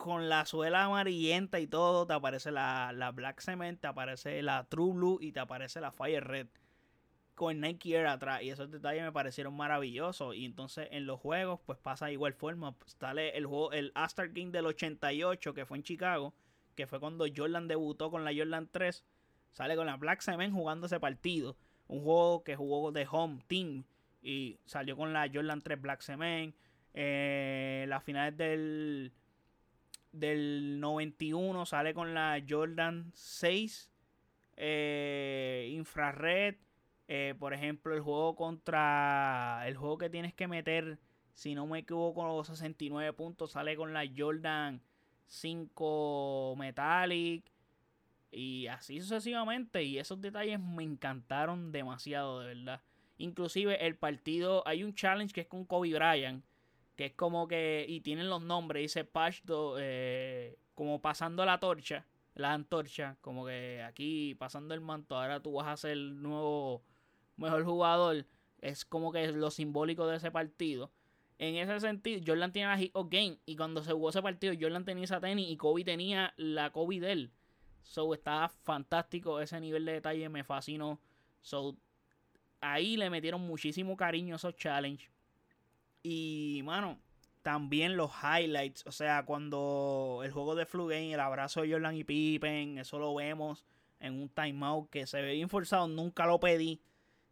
con 0.00 0.30
la 0.30 0.46
suela 0.46 0.84
amarillenta 0.84 1.60
y 1.60 1.66
todo. 1.66 2.06
Te 2.06 2.14
aparece 2.14 2.50
la, 2.50 2.90
la 2.94 3.12
Black 3.12 3.42
Cement, 3.42 3.78
te 3.78 3.86
aparece 3.86 4.40
la 4.42 4.64
True 4.64 4.94
Blue 4.94 5.18
y 5.20 5.32
te 5.32 5.40
aparece 5.40 5.78
la 5.80 5.92
Fire 5.92 6.24
Red 6.24 6.46
con 7.34 7.60
Nike 7.60 7.96
Air 7.96 8.06
atrás. 8.06 8.42
Y 8.42 8.48
esos 8.48 8.70
detalles 8.70 9.02
me 9.02 9.12
parecieron 9.12 9.54
maravillosos. 9.54 10.34
Y 10.34 10.46
entonces 10.46 10.88
en 10.90 11.04
los 11.04 11.20
juegos, 11.20 11.60
pues 11.66 11.78
pasa 11.78 12.06
de 12.06 12.14
igual 12.14 12.32
forma. 12.32 12.74
Sale 12.86 13.36
el 13.36 13.44
juego, 13.44 13.72
el 13.72 13.92
Astar 13.94 14.30
Game 14.30 14.52
del 14.52 14.66
88, 14.66 15.52
que 15.52 15.66
fue 15.66 15.76
en 15.76 15.82
Chicago, 15.82 16.32
que 16.76 16.86
fue 16.86 16.98
cuando 16.98 17.26
Jordan 17.34 17.68
debutó 17.68 18.10
con 18.10 18.24
la 18.24 18.32
Jordan 18.34 18.70
3. 18.72 19.04
Sale 19.52 19.76
con 19.76 19.86
la 19.86 19.98
Black 19.98 20.22
Cement 20.22 20.54
jugando 20.54 20.86
ese 20.86 20.98
partido. 20.98 21.56
Un 21.88 22.02
juego 22.02 22.42
que 22.42 22.56
jugó 22.56 22.90
de 22.90 23.06
home 23.10 23.44
team. 23.46 23.84
Y 24.22 24.58
salió 24.64 24.96
con 24.96 25.12
la 25.12 25.30
Jordan 25.32 25.60
3 25.60 25.78
Black 25.78 26.00
Cement. 26.00 26.54
Eh, 26.94 27.84
las 27.86 28.02
finales 28.02 28.36
del, 28.36 29.12
del 30.12 30.80
91 30.80 31.66
sale 31.66 31.94
con 31.94 32.14
la 32.14 32.42
Jordan 32.48 33.10
6 33.14 33.92
eh, 34.56 35.70
infrared 35.72 36.56
eh, 37.12 37.34
por 37.40 37.52
ejemplo, 37.52 37.92
el 37.92 38.00
juego 38.02 38.36
contra. 38.36 39.64
El 39.66 39.76
juego 39.76 39.98
que 39.98 40.08
tienes 40.08 40.32
que 40.32 40.46
meter, 40.46 41.00
si 41.34 41.56
no 41.56 41.66
me 41.66 41.80
equivoco, 41.80 42.24
los 42.24 42.46
69 42.46 43.12
puntos 43.14 43.50
sale 43.50 43.74
con 43.74 43.92
la 43.92 44.04
Jordan 44.16 44.80
5 45.26 46.54
Metallic. 46.56 47.50
Y 48.30 48.68
así 48.68 49.00
sucesivamente. 49.00 49.82
Y 49.82 49.98
esos 49.98 50.20
detalles 50.20 50.60
me 50.60 50.84
encantaron 50.84 51.72
demasiado, 51.72 52.42
de 52.42 52.54
verdad. 52.54 52.80
Inclusive 53.18 53.84
el 53.84 53.96
partido, 53.96 54.62
hay 54.64 54.84
un 54.84 54.94
challenge 54.94 55.34
que 55.34 55.40
es 55.40 55.48
con 55.48 55.64
Kobe 55.64 55.92
Bryant. 55.92 56.44
Que 57.00 57.06
es 57.06 57.14
como 57.14 57.48
que, 57.48 57.86
y 57.88 58.02
tienen 58.02 58.28
los 58.28 58.42
nombres, 58.42 58.82
dice 58.82 59.06
Patch, 59.06 59.40
eh, 59.78 60.58
como 60.74 61.00
pasando 61.00 61.46
la 61.46 61.58
torcha, 61.58 62.06
la 62.34 62.52
antorcha, 62.52 63.16
como 63.22 63.46
que 63.46 63.82
aquí 63.82 64.34
pasando 64.34 64.74
el 64.74 64.82
manto, 64.82 65.16
ahora 65.16 65.40
tú 65.40 65.54
vas 65.54 65.68
a 65.68 65.78
ser 65.78 65.92
el 65.92 66.20
nuevo 66.20 66.84
mejor 67.38 67.64
jugador, 67.64 68.26
es 68.60 68.84
como 68.84 69.12
que 69.12 69.24
es 69.24 69.34
lo 69.34 69.50
simbólico 69.50 70.06
de 70.06 70.18
ese 70.18 70.30
partido. 70.30 70.92
En 71.38 71.56
ese 71.56 71.80
sentido, 71.80 72.20
Jordan 72.26 72.52
tiene 72.52 72.68
la 72.68 72.76
hit 72.76 72.90
of 72.92 73.08
game. 73.08 73.38
Y 73.46 73.56
cuando 73.56 73.82
se 73.82 73.92
jugó 73.92 74.10
ese 74.10 74.20
partido, 74.20 74.52
Jordan 74.60 74.84
tenía 74.84 75.04
esa 75.04 75.20
tenis 75.20 75.48
y 75.48 75.56
Kobe 75.56 75.84
tenía 75.84 76.34
la 76.36 76.68
Kobe 76.68 77.00
de 77.00 77.12
él. 77.12 77.32
So, 77.82 78.12
estaba 78.12 78.50
fantástico 78.50 79.40
ese 79.40 79.58
nivel 79.58 79.86
de 79.86 79.92
detalle, 79.92 80.28
me 80.28 80.44
fascinó. 80.44 81.00
So, 81.40 81.78
ahí 82.60 82.98
le 82.98 83.08
metieron 83.08 83.40
muchísimo 83.40 83.96
cariño 83.96 84.36
esos 84.36 84.54
challenges. 84.54 85.10
Y, 86.02 86.62
mano, 86.64 86.98
también 87.42 87.96
los 87.96 88.10
highlights. 88.22 88.86
O 88.86 88.92
sea, 88.92 89.24
cuando 89.24 90.20
el 90.24 90.32
juego 90.32 90.54
de 90.54 90.66
Flu 90.66 90.86
Game, 90.86 91.12
el 91.12 91.20
abrazo 91.20 91.62
de 91.62 91.72
Jordan 91.72 91.96
y 91.96 92.04
Pippen, 92.04 92.78
eso 92.78 92.98
lo 92.98 93.14
vemos 93.14 93.64
en 94.00 94.14
un 94.14 94.28
timeout 94.28 94.90
que 94.90 95.06
se 95.06 95.20
ve 95.22 95.34
bien 95.34 95.48
forzado. 95.48 95.88
Nunca 95.88 96.26
lo 96.26 96.40
pedí. 96.40 96.80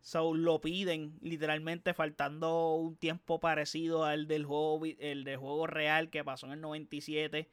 So 0.00 0.34
lo 0.34 0.60
piden 0.60 1.18
literalmente 1.20 1.92
faltando 1.92 2.74
un 2.74 2.96
tiempo 2.96 3.40
parecido 3.40 4.04
al 4.04 4.28
del 4.28 4.44
juego, 4.44 4.84
el 4.98 5.24
del 5.24 5.36
juego 5.36 5.66
real 5.66 6.08
que 6.08 6.24
pasó 6.24 6.46
en 6.46 6.52
el 6.52 6.60
97. 6.60 7.48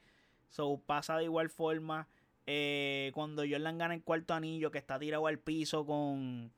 So 0.50 0.82
pasa 0.86 1.18
de 1.18 1.26
igual 1.26 1.50
forma. 1.50 2.08
Eh, 2.48 3.12
cuando 3.16 3.44
Jordan 3.50 3.80
gana 3.80 3.96
el 3.96 4.04
cuarto 4.04 4.36
anillo, 4.36 4.70
que 4.70 4.78
está 4.78 5.00
tirado 5.00 5.28
al 5.28 5.40
piso 5.40 5.86
con. 5.86 6.54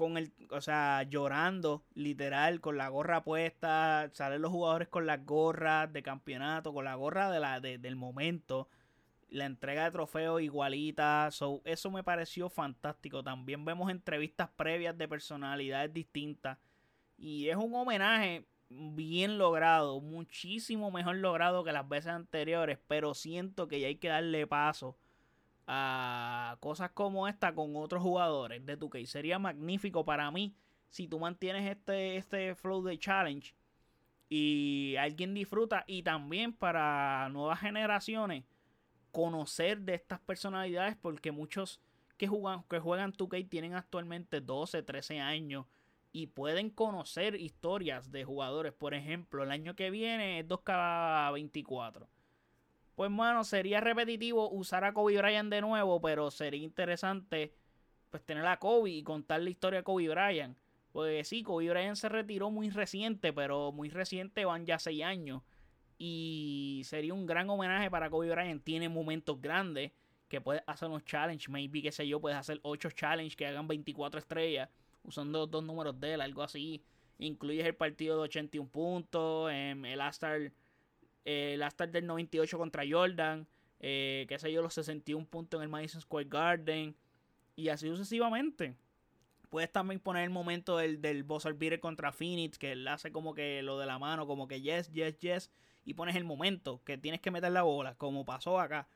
Con 0.00 0.16
el. 0.16 0.32
O 0.48 0.62
sea, 0.62 1.02
llorando, 1.02 1.84
literal, 1.92 2.62
con 2.62 2.78
la 2.78 2.88
gorra 2.88 3.22
puesta. 3.22 4.08
Salen 4.14 4.40
los 4.40 4.50
jugadores 4.50 4.88
con 4.88 5.04
las 5.04 5.26
gorras 5.26 5.92
de 5.92 6.02
campeonato, 6.02 6.72
con 6.72 6.86
la 6.86 6.94
gorra 6.94 7.30
de 7.30 7.38
la, 7.38 7.60
del 7.60 7.96
momento 7.96 8.66
la 9.28 9.44
entrega 9.44 9.84
de 9.84 9.90
trofeos 9.90 10.40
igualita. 10.40 11.28
So, 11.32 11.60
eso 11.66 11.90
me 11.90 12.02
pareció 12.02 12.48
fantástico. 12.48 13.22
También 13.22 13.62
vemos 13.62 13.90
entrevistas 13.90 14.48
previas 14.56 14.96
de 14.96 15.06
personalidades 15.06 15.92
distintas. 15.92 16.56
Y 17.18 17.50
es 17.50 17.56
un 17.56 17.74
homenaje 17.74 18.46
bien 18.70 19.36
logrado, 19.36 20.00
muchísimo 20.00 20.90
mejor 20.90 21.16
logrado 21.16 21.62
que 21.62 21.72
las 21.72 21.86
veces 21.86 22.12
anteriores. 22.12 22.78
Pero 22.88 23.12
siento 23.12 23.68
que 23.68 23.80
ya 23.80 23.88
hay 23.88 23.96
que 23.96 24.08
darle 24.08 24.46
paso 24.46 24.96
a 25.72 26.56
cosas 26.58 26.90
como 26.90 27.28
esta 27.28 27.54
con 27.54 27.76
otros 27.76 28.02
jugadores 28.02 28.66
de 28.66 28.76
2K. 28.76 29.06
Sería 29.06 29.38
magnífico 29.38 30.04
para 30.04 30.28
mí 30.32 30.52
si 30.88 31.06
tú 31.06 31.20
mantienes 31.20 31.70
este, 31.70 32.16
este 32.16 32.56
flow 32.56 32.82
de 32.82 32.98
challenge 32.98 33.54
y 34.28 34.96
alguien 34.98 35.32
disfruta. 35.32 35.84
Y 35.86 36.02
también 36.02 36.52
para 36.52 37.28
nuevas 37.28 37.60
generaciones 37.60 38.42
conocer 39.12 39.80
de 39.82 39.94
estas 39.94 40.18
personalidades 40.18 40.96
porque 41.00 41.30
muchos 41.30 41.80
que 42.16 42.26
juegan, 42.26 42.64
que 42.64 42.80
juegan 42.80 43.12
2K 43.12 43.48
tienen 43.48 43.74
actualmente 43.74 44.40
12, 44.40 44.82
13 44.82 45.20
años 45.20 45.66
y 46.10 46.26
pueden 46.26 46.70
conocer 46.70 47.36
historias 47.36 48.10
de 48.10 48.24
jugadores. 48.24 48.72
Por 48.72 48.92
ejemplo, 48.92 49.44
el 49.44 49.52
año 49.52 49.76
que 49.76 49.92
viene 49.92 50.40
es 50.40 50.48
2K24. 50.48 52.08
Pues 53.00 53.10
bueno, 53.10 53.44
sería 53.44 53.80
repetitivo 53.80 54.50
usar 54.50 54.84
a 54.84 54.92
Kobe 54.92 55.16
Bryant 55.16 55.50
de 55.50 55.62
nuevo, 55.62 56.02
pero 56.02 56.30
sería 56.30 56.62
interesante 56.62 57.54
pues 58.10 58.22
tener 58.26 58.44
a 58.44 58.58
Kobe 58.58 58.90
y 58.90 59.02
contar 59.02 59.40
la 59.40 59.48
historia 59.48 59.78
de 59.78 59.84
Kobe 59.84 60.10
Bryant. 60.10 60.58
Pues 60.92 61.26
sí, 61.26 61.42
Kobe 61.42 61.70
Bryant 61.70 61.96
se 61.96 62.10
retiró 62.10 62.50
muy 62.50 62.68
reciente, 62.68 63.32
pero 63.32 63.72
muy 63.72 63.88
reciente 63.88 64.44
van 64.44 64.66
ya 64.66 64.78
6 64.78 65.02
años. 65.02 65.40
Y 65.96 66.82
sería 66.84 67.14
un 67.14 67.24
gran 67.24 67.48
homenaje 67.48 67.90
para 67.90 68.10
Kobe 68.10 68.28
Bryant. 68.28 68.62
Tiene 68.62 68.90
momentos 68.90 69.40
grandes 69.40 69.92
que 70.28 70.42
puede 70.42 70.62
hacer 70.66 70.90
unos 70.90 71.06
challenges. 71.06 71.48
Maybe, 71.48 71.80
qué 71.80 71.92
sé 71.92 72.06
yo, 72.06 72.20
puedes 72.20 72.36
hacer 72.36 72.60
8 72.64 72.90
challenges 72.90 73.34
que 73.34 73.46
hagan 73.46 73.66
24 73.66 74.20
estrellas 74.20 74.68
usando 75.04 75.46
dos 75.46 75.64
números 75.64 75.98
de 75.98 76.12
él, 76.12 76.20
algo 76.20 76.42
así. 76.42 76.84
Incluyes 77.18 77.64
el 77.64 77.76
partido 77.76 78.16
de 78.16 78.22
81 78.24 78.68
puntos, 78.68 79.50
em, 79.50 79.86
el 79.86 80.02
Astar, 81.20 81.32
el 81.32 81.62
Astar 81.62 81.90
del 81.90 82.06
98 82.06 82.58
contra 82.58 82.84
Jordan, 82.88 83.46
eh, 83.80 84.26
qué 84.28 84.38
sé 84.38 84.52
yo, 84.52 84.62
los 84.62 84.74
61 84.74 85.26
puntos 85.26 85.58
en 85.58 85.62
el 85.62 85.68
Madison 85.68 86.00
Square 86.00 86.28
Garden. 86.28 86.96
Y 87.56 87.68
así 87.68 87.88
sucesivamente. 87.88 88.76
Puedes 89.50 89.72
también 89.72 90.00
poner 90.00 90.24
el 90.24 90.30
momento 90.30 90.76
del, 90.76 91.02
del 91.02 91.24
buzzer 91.24 91.54
beater 91.54 91.80
contra 91.80 92.12
Phoenix, 92.12 92.56
que 92.58 92.72
él 92.72 92.86
hace 92.86 93.10
como 93.10 93.34
que 93.34 93.62
lo 93.62 93.78
de 93.78 93.86
la 93.86 93.98
mano, 93.98 94.26
como 94.26 94.46
que 94.46 94.60
yes, 94.60 94.90
yes, 94.92 95.18
yes 95.18 95.50
y 95.84 95.94
pones 95.94 96.16
el 96.16 96.24
momento 96.24 96.82
que 96.84 96.98
tienes 96.98 97.20
que 97.20 97.30
meter 97.30 97.52
la 97.52 97.62
bola, 97.62 97.94
como 97.96 98.24
pasó 98.24 98.60
acá. 98.60 98.88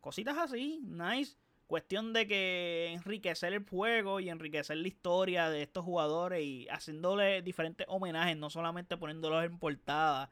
Cositas 0.00 0.36
así, 0.38 0.80
nice. 0.84 1.36
Cuestión 1.66 2.12
de 2.12 2.28
que 2.28 2.92
enriquecer 2.92 3.52
el 3.52 3.68
juego 3.68 4.20
y 4.20 4.28
enriquecer 4.28 4.76
la 4.76 4.86
historia 4.86 5.50
de 5.50 5.62
estos 5.62 5.84
jugadores 5.84 6.44
y 6.44 6.68
haciéndole 6.68 7.42
diferentes 7.42 7.86
homenajes, 7.90 8.36
no 8.36 8.50
solamente 8.50 8.96
poniéndolos 8.96 9.44
en 9.44 9.58
portada. 9.58 10.30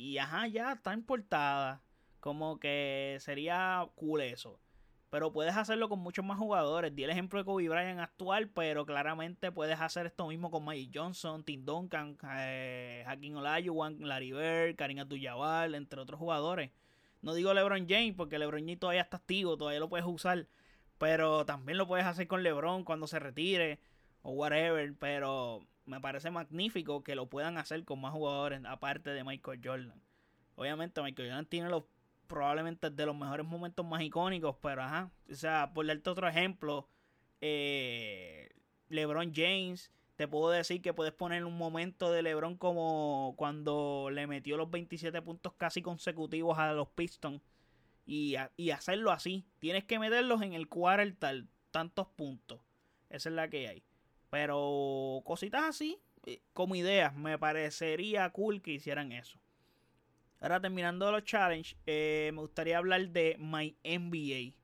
Y 0.00 0.16
ajá, 0.16 0.46
ya 0.46 0.72
está 0.72 0.94
en 0.94 1.02
portada. 1.02 1.82
Como 2.20 2.58
que 2.58 3.18
sería 3.20 3.86
cool 3.96 4.22
eso. 4.22 4.58
Pero 5.10 5.30
puedes 5.30 5.54
hacerlo 5.58 5.90
con 5.90 5.98
muchos 5.98 6.24
más 6.24 6.38
jugadores. 6.38 6.94
Di 6.94 7.04
el 7.04 7.10
ejemplo 7.10 7.38
de 7.38 7.44
Kobe 7.44 7.68
Bryant 7.68 8.00
actual, 8.00 8.48
pero 8.48 8.86
claramente 8.86 9.52
puedes 9.52 9.78
hacer 9.78 10.06
esto 10.06 10.26
mismo 10.28 10.50
con 10.50 10.64
Mike 10.64 10.98
Johnson, 10.98 11.44
Tim 11.44 11.66
Duncan, 11.66 12.16
eh, 12.32 13.04
Hakim 13.06 13.36
Olajuwon, 13.36 14.08
Larry 14.08 14.32
Bird, 14.32 14.76
Karim 14.76 15.00
Abdul-Jabbar, 15.00 15.74
entre 15.74 16.00
otros 16.00 16.18
jugadores. 16.18 16.70
No 17.20 17.34
digo 17.34 17.52
LeBron 17.52 17.86
James 17.86 18.14
porque 18.16 18.38
LeBron 18.38 18.60
James 18.60 18.80
todavía 18.80 19.02
está 19.02 19.18
activo, 19.18 19.58
todavía 19.58 19.80
lo 19.80 19.90
puedes 19.90 20.06
usar. 20.06 20.46
Pero 20.96 21.44
también 21.44 21.76
lo 21.76 21.86
puedes 21.86 22.06
hacer 22.06 22.26
con 22.26 22.42
LeBron 22.42 22.84
cuando 22.84 23.06
se 23.06 23.18
retire 23.18 23.80
o 24.22 24.30
whatever. 24.30 24.94
Pero 24.98 25.66
me 25.86 26.00
parece 26.00 26.30
magnífico 26.30 27.02
que 27.02 27.14
lo 27.14 27.26
puedan 27.26 27.58
hacer 27.58 27.84
con 27.84 28.00
más 28.00 28.12
jugadores 28.12 28.62
aparte 28.64 29.10
de 29.10 29.24
Michael 29.24 29.60
Jordan. 29.62 30.02
Obviamente 30.56 31.02
Michael 31.02 31.28
Jordan 31.28 31.46
tiene 31.46 31.68
los 31.68 31.84
probablemente 32.26 32.90
de 32.90 33.06
los 33.06 33.16
mejores 33.16 33.44
momentos 33.44 33.84
más 33.84 34.02
icónicos, 34.02 34.56
pero 34.62 34.82
ajá. 34.82 35.10
O 35.30 35.34
sea, 35.34 35.72
por 35.74 35.86
darte 35.86 36.10
otro 36.10 36.28
ejemplo, 36.28 36.88
eh, 37.40 38.50
LeBron 38.88 39.32
James, 39.34 39.90
te 40.14 40.28
puedo 40.28 40.50
decir 40.50 40.80
que 40.80 40.94
puedes 40.94 41.12
poner 41.12 41.44
un 41.44 41.58
momento 41.58 42.12
de 42.12 42.22
LeBron 42.22 42.56
como 42.56 43.34
cuando 43.36 44.10
le 44.12 44.26
metió 44.26 44.56
los 44.56 44.70
27 44.70 45.20
puntos 45.22 45.54
casi 45.54 45.82
consecutivos 45.82 46.58
a 46.58 46.72
los 46.72 46.88
Pistons 46.88 47.42
y, 48.06 48.36
y 48.56 48.70
hacerlo 48.70 49.10
así. 49.10 49.44
Tienes 49.58 49.84
que 49.84 49.98
meterlos 49.98 50.42
en 50.42 50.52
el 50.52 50.68
tal 51.18 51.48
tantos 51.70 52.06
puntos. 52.08 52.60
Esa 53.08 53.28
es 53.28 53.34
la 53.34 53.48
que 53.48 53.68
hay. 53.68 53.82
Pero 54.30 55.22
cositas 55.24 55.64
así, 55.64 55.98
eh, 56.26 56.40
como 56.52 56.76
ideas, 56.76 57.14
me 57.14 57.38
parecería 57.38 58.30
cool 58.30 58.62
que 58.62 58.72
hicieran 58.72 59.12
eso. 59.12 59.38
Ahora 60.40 60.60
terminando 60.60 61.10
los 61.12 61.24
challenges, 61.24 61.76
eh, 61.86 62.30
me 62.32 62.40
gustaría 62.40 62.78
hablar 62.78 63.08
de 63.10 63.36
My 63.38 63.76
NBA. 63.84 64.54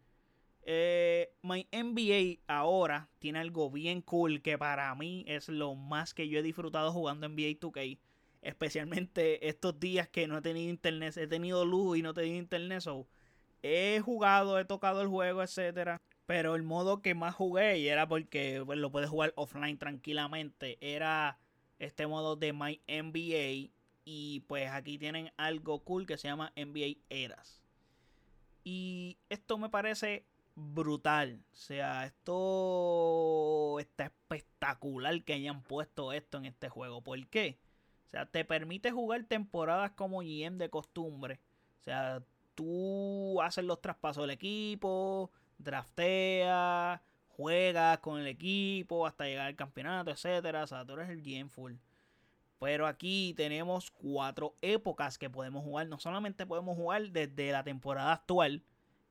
Eh, 0.62 1.32
My 1.42 1.66
NBA 1.70 2.42
ahora 2.46 3.08
tiene 3.18 3.40
algo 3.40 3.70
bien 3.70 4.00
cool 4.02 4.40
que 4.42 4.56
para 4.58 4.94
mí 4.94 5.24
es 5.28 5.48
lo 5.48 5.74
más 5.74 6.14
que 6.14 6.28
yo 6.28 6.38
he 6.38 6.42
disfrutado 6.42 6.92
jugando 6.92 7.28
NBA 7.28 7.58
2K. 7.60 7.98
Especialmente 8.42 9.48
estos 9.48 9.78
días 9.78 10.08
que 10.08 10.26
no 10.28 10.38
he 10.38 10.42
tenido 10.42 10.70
internet, 10.70 11.16
he 11.16 11.26
tenido 11.26 11.64
luz 11.64 11.98
y 11.98 12.02
no 12.02 12.10
he 12.10 12.14
tenido 12.14 12.36
internet. 12.36 12.80
So, 12.80 13.06
he 13.62 14.00
jugado, 14.00 14.58
he 14.58 14.64
tocado 14.64 15.02
el 15.02 15.08
juego, 15.08 15.42
etcétera. 15.42 16.00
Pero 16.26 16.56
el 16.56 16.62
modo 16.62 17.02
que 17.02 17.14
más 17.14 17.34
jugué, 17.34 17.78
y 17.78 17.88
era 17.88 18.08
porque 18.08 18.62
pues, 18.66 18.78
lo 18.78 18.90
puedes 18.90 19.08
jugar 19.08 19.32
offline 19.36 19.78
tranquilamente, 19.78 20.76
era 20.80 21.38
este 21.78 22.06
modo 22.06 22.36
de 22.36 22.52
My 22.52 22.80
NBA 22.88 23.70
y 24.04 24.40
pues 24.46 24.70
aquí 24.70 24.98
tienen 24.98 25.32
algo 25.36 25.80
cool 25.80 26.06
que 26.06 26.16
se 26.16 26.28
llama 26.28 26.52
NBA 26.56 26.98
Eras. 27.10 27.60
Y 28.64 29.16
esto 29.28 29.58
me 29.58 29.68
parece 29.68 30.24
brutal. 30.56 31.40
O 31.52 31.56
sea, 31.56 32.06
esto 32.06 33.78
está 33.78 34.06
espectacular 34.06 35.22
que 35.22 35.34
hayan 35.34 35.62
puesto 35.62 36.12
esto 36.12 36.38
en 36.38 36.46
este 36.46 36.68
juego. 36.68 37.02
¿Por 37.02 37.24
qué? 37.28 37.58
O 38.08 38.10
sea, 38.10 38.26
te 38.26 38.44
permite 38.44 38.90
jugar 38.90 39.24
temporadas 39.24 39.92
como 39.92 40.20
GM 40.20 40.58
de 40.58 40.70
costumbre. 40.70 41.40
O 41.80 41.84
sea, 41.84 42.22
tú 42.54 43.40
haces 43.42 43.64
los 43.64 43.80
traspasos 43.80 44.24
del 44.24 44.30
equipo, 44.30 45.30
drafteas, 45.58 47.00
juegas 47.28 47.98
con 47.98 48.20
el 48.20 48.26
equipo 48.26 49.06
hasta 49.06 49.24
llegar 49.24 49.46
al 49.46 49.56
campeonato, 49.56 50.10
etcétera. 50.10 50.64
O 50.64 50.66
sea, 50.66 50.84
tú 50.84 50.94
eres 50.94 51.10
el 51.10 51.22
GM 51.22 51.50
full. 51.50 51.74
Pero 52.58 52.86
aquí 52.86 53.34
tenemos 53.36 53.90
cuatro 53.90 54.54
épocas 54.62 55.18
que 55.18 55.28
podemos 55.28 55.62
jugar. 55.62 55.88
No 55.88 55.98
solamente 55.98 56.46
podemos 56.46 56.76
jugar 56.76 57.10
desde 57.10 57.52
la 57.52 57.62
temporada 57.62 58.12
actual, 58.12 58.62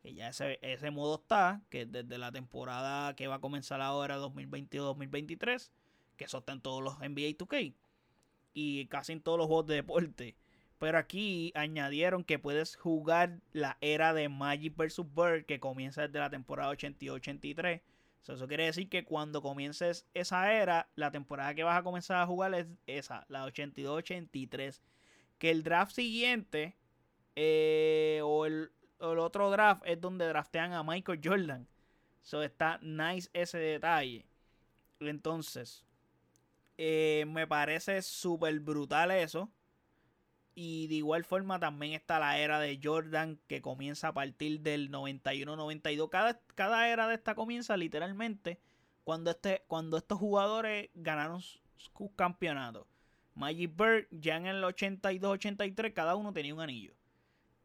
que 0.01 0.15
ya 0.15 0.29
ese, 0.29 0.58
ese 0.62 0.89
modo 0.89 1.15
está, 1.15 1.62
que 1.69 1.81
es 1.81 1.91
desde 1.91 2.17
la 2.17 2.31
temporada 2.31 3.15
que 3.15 3.27
va 3.27 3.36
a 3.36 3.41
comenzar 3.41 3.81
ahora 3.81 4.17
2022-2023, 4.19 5.69
que 6.17 6.25
eso 6.25 6.39
está 6.39 6.53
en 6.53 6.62
todos 6.62 6.84
los 6.84 6.97
NBA 6.99 7.38
2K 7.38 7.73
y 8.55 8.86
casi 8.88 9.13
en 9.13 9.21
todos 9.21 9.38
los 9.38 9.47
juegos 9.47 9.67
de 9.67 9.75
deporte. 9.75 10.36
Pero 10.86 11.00
aquí 11.00 11.52
añadieron 11.56 12.24
que 12.24 12.38
puedes 12.38 12.76
jugar 12.76 13.39
la 13.54 13.76
era 13.82 14.13
de 14.13 14.30
Magic 14.30 14.76
vs. 14.78 15.02
Bird, 15.15 15.45
que 15.48 15.60
comienza 15.60 16.04
desde 16.04 16.19
la 16.19 16.30
temporada 16.30 16.71
82-83 16.74 17.82
eso 18.28 18.48
quiere 18.48 18.65
decir 18.65 18.88
que 18.88 19.04
cuando 19.04 19.41
comiences 19.41 20.06
esa 20.13 20.54
era, 20.54 20.88
la 20.93 21.10
temporada 21.10 21.56
que 21.56 21.63
vas 21.63 21.80
a 21.80 21.82
comenzar 21.82 22.21
a 22.21 22.28
jugar 22.28 22.54
es 22.54 22.67
esa, 22.86 23.26
la 23.30 23.48
82-83. 23.48 24.80
Que 25.39 25.50
el 25.50 25.63
draft 25.63 25.93
siguiente 25.93 26.76
eh, 27.36 28.21
o, 28.24 28.45
el, 28.45 28.69
otro 29.00 29.50
draft 29.50 29.82
es 29.88 30.00
donde 30.00 30.28
draftean 30.28 30.74
a 30.74 30.84
Michael 30.84 31.19
Jordan. 31.24 31.67
Eso 32.24 32.43
está 32.43 32.78
nice 32.84 33.28
ese 33.34 33.58
detalle. 33.58 34.24
Entonces, 35.00 35.84
eh, 36.78 37.26
me 37.28 37.48
parece 37.48 38.04
súper 38.04 38.60
brutal 38.60 39.10
eso. 39.10 39.50
Y 40.56 40.88
de 40.88 40.96
igual 40.96 41.26
forma 41.26 41.60
también 41.60 41.94
está 41.94 42.18
la 42.18 42.39
era 42.39 42.60
de 42.60 42.80
Jordan 42.82 43.38
que 43.48 43.62
comienza 43.62 44.08
a 44.08 44.13
partir 44.13 44.62
del 44.62 44.89
91-92. 44.89 46.10
Cada, 46.10 46.39
cada 46.56 46.88
era 46.88 47.10
de 47.10 47.15
esta 47.15 47.36
comienza 47.36 47.76
literalmente 47.76 48.58
cuando, 49.04 49.32
este, 49.32 49.63
cuando 49.68 49.98
estos 49.98 50.18
jugadores 50.18 50.89
ganaron 50.94 51.41
sus 51.41 51.62
campeonatos. 52.15 52.88
Magic 53.34 53.76
Bird 53.76 54.08
ya 54.12 54.38
en 54.38 54.46
el 54.46 54.63
82-83 54.63 55.94
cada 55.94 56.15
uno 56.15 56.32
tenía 56.32 56.54
un 56.54 56.62
anillo. 56.62 56.94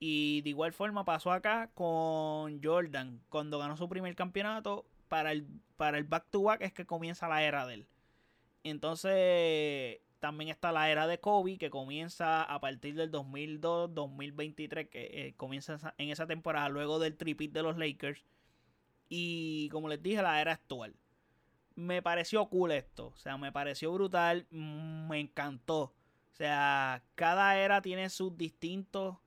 Y 0.01 0.41
de 0.43 0.51
igual 0.51 0.73
forma 0.73 1.05
pasó 1.05 1.31
acá 1.31 1.71
con 1.75 2.61
Jordan. 2.63 3.21
Cuando 3.29 3.59
ganó 3.61 3.77
su 3.77 3.89
primer 3.89 4.17
campeonato, 4.17 4.85
para 5.09 5.31
el, 5.33 5.47
para 5.77 5.99
el 5.99 6.05
back 6.05 6.27
to 6.31 6.43
back 6.43 6.63
es 6.63 6.73
que 6.73 6.87
comienza 6.87 7.29
la 7.29 7.45
era 7.45 7.67
de 7.67 7.75
él. 7.75 7.87
Entonces 8.65 10.01
también 10.21 10.51
está 10.51 10.73
la 10.73 10.91
era 10.91 11.07
de 11.07 11.19
Kobe 11.19 11.59
que 11.59 11.71
comienza 11.71 12.43
a 12.43 12.61
partir 12.61 12.95
del 12.95 13.11
2002-2023 13.11 14.89
que 14.89 15.29
eh, 15.29 15.35
comienza 15.37 15.95
en 15.99 16.11
esa 16.11 16.27
temporada 16.27 16.69
luego 16.69 16.99
del 16.99 17.17
tripit 17.17 17.53
de 17.53 17.63
los 17.63 17.77
Lakers. 17.79 18.25
Y 19.09 19.69
como 19.71 19.89
les 19.89 20.03
dije, 20.03 20.23
la 20.23 20.41
era 20.41 20.53
actual 20.53 20.95
me 21.81 22.03
pareció 22.03 22.47
cool 22.47 22.73
esto. 22.73 23.09
O 23.09 23.17
sea, 23.17 23.37
me 23.39 23.53
pareció 23.53 23.93
brutal. 23.93 24.47
Mm, 24.51 25.09
me 25.09 25.21
encantó. 25.21 25.83
O 25.83 26.35
sea, 26.35 27.03
cada 27.15 27.59
era 27.59 27.83
tiene 27.83 28.09
sus 28.11 28.37
distintos 28.37 29.19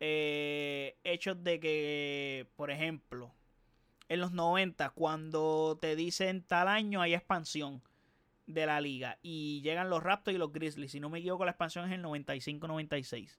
eh, 0.00 0.98
hechos 1.04 1.42
de 1.42 1.60
que, 1.60 2.48
por 2.56 2.70
ejemplo, 2.70 3.34
en 4.08 4.20
los 4.20 4.32
90, 4.32 4.90
cuando 4.90 5.78
te 5.80 5.96
dicen 5.96 6.42
tal 6.42 6.68
año 6.68 7.00
hay 7.00 7.14
expansión 7.14 7.82
de 8.52 8.66
la 8.66 8.80
liga 8.80 9.18
y 9.22 9.60
llegan 9.62 9.90
los 9.90 10.02
Raptors 10.02 10.34
y 10.34 10.38
los 10.38 10.52
Grizzlies. 10.52 10.92
Si 10.92 11.00
no 11.00 11.10
me 11.10 11.18
equivoco, 11.18 11.44
la 11.44 11.52
expansión 11.52 11.86
es 11.86 11.92
el 11.92 12.04
95-96. 12.04 13.38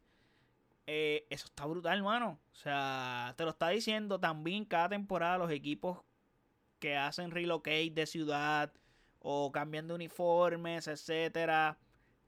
Eh, 0.88 1.26
eso 1.30 1.46
está 1.46 1.66
brutal, 1.66 1.98
hermano. 1.98 2.40
O 2.52 2.56
sea, 2.56 3.34
te 3.38 3.44
lo 3.44 3.52
está 3.52 3.70
diciendo 3.70 4.20
también 4.20 4.66
cada 4.66 4.90
temporada 4.90 5.38
los 5.38 5.52
equipos 5.52 6.00
que 6.80 6.98
hacen 6.98 7.32
relocate 7.32 7.92
de 7.92 8.06
ciudad 8.06 8.74
o 9.20 9.52
cambian 9.52 9.88
de 9.88 9.94
uniformes, 9.94 10.88
etcétera. 10.88 11.78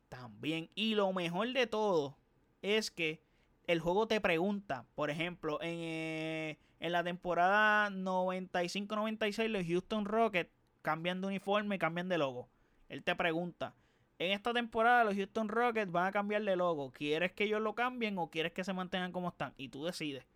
También. 0.09 0.69
Y 0.75 0.95
lo 0.95 1.11
mejor 1.11 1.51
de 1.53 1.67
todo 1.67 2.17
es 2.61 2.91
que 2.91 3.21
el 3.65 3.79
juego 3.79 4.07
te 4.07 4.21
pregunta, 4.21 4.85
por 4.95 5.09
ejemplo, 5.09 5.59
en, 5.61 5.79
eh, 5.79 6.57
en 6.79 6.91
la 6.91 7.03
temporada 7.03 7.89
95-96 7.89 9.47
los 9.47 9.65
Houston 9.65 10.05
Rockets 10.05 10.51
cambian 10.81 11.21
de 11.21 11.27
uniforme 11.27 11.79
cambian 11.79 12.09
de 12.09 12.17
logo. 12.19 12.49
Él 12.93 13.03
te 13.03 13.15
pregunta, 13.15 13.73
en 14.19 14.32
esta 14.32 14.53
temporada 14.53 15.03
los 15.03 15.15
Houston 15.15 15.49
Rockets 15.49 15.91
van 15.91 16.06
a 16.06 16.12
cambiar 16.12 16.43
de 16.43 16.56
logo. 16.56 16.91
¿Quieres 16.91 17.32
que 17.32 17.45
ellos 17.45 17.60
lo 17.60 17.73
cambien 17.73 18.19
o 18.19 18.29
quieres 18.29 18.53
que 18.53 18.63
se 18.63 18.71
mantengan 18.71 19.12
como 19.12 19.29
están? 19.29 19.53
Y 19.58 19.69
tú 19.69 19.84
decides. 19.84 20.27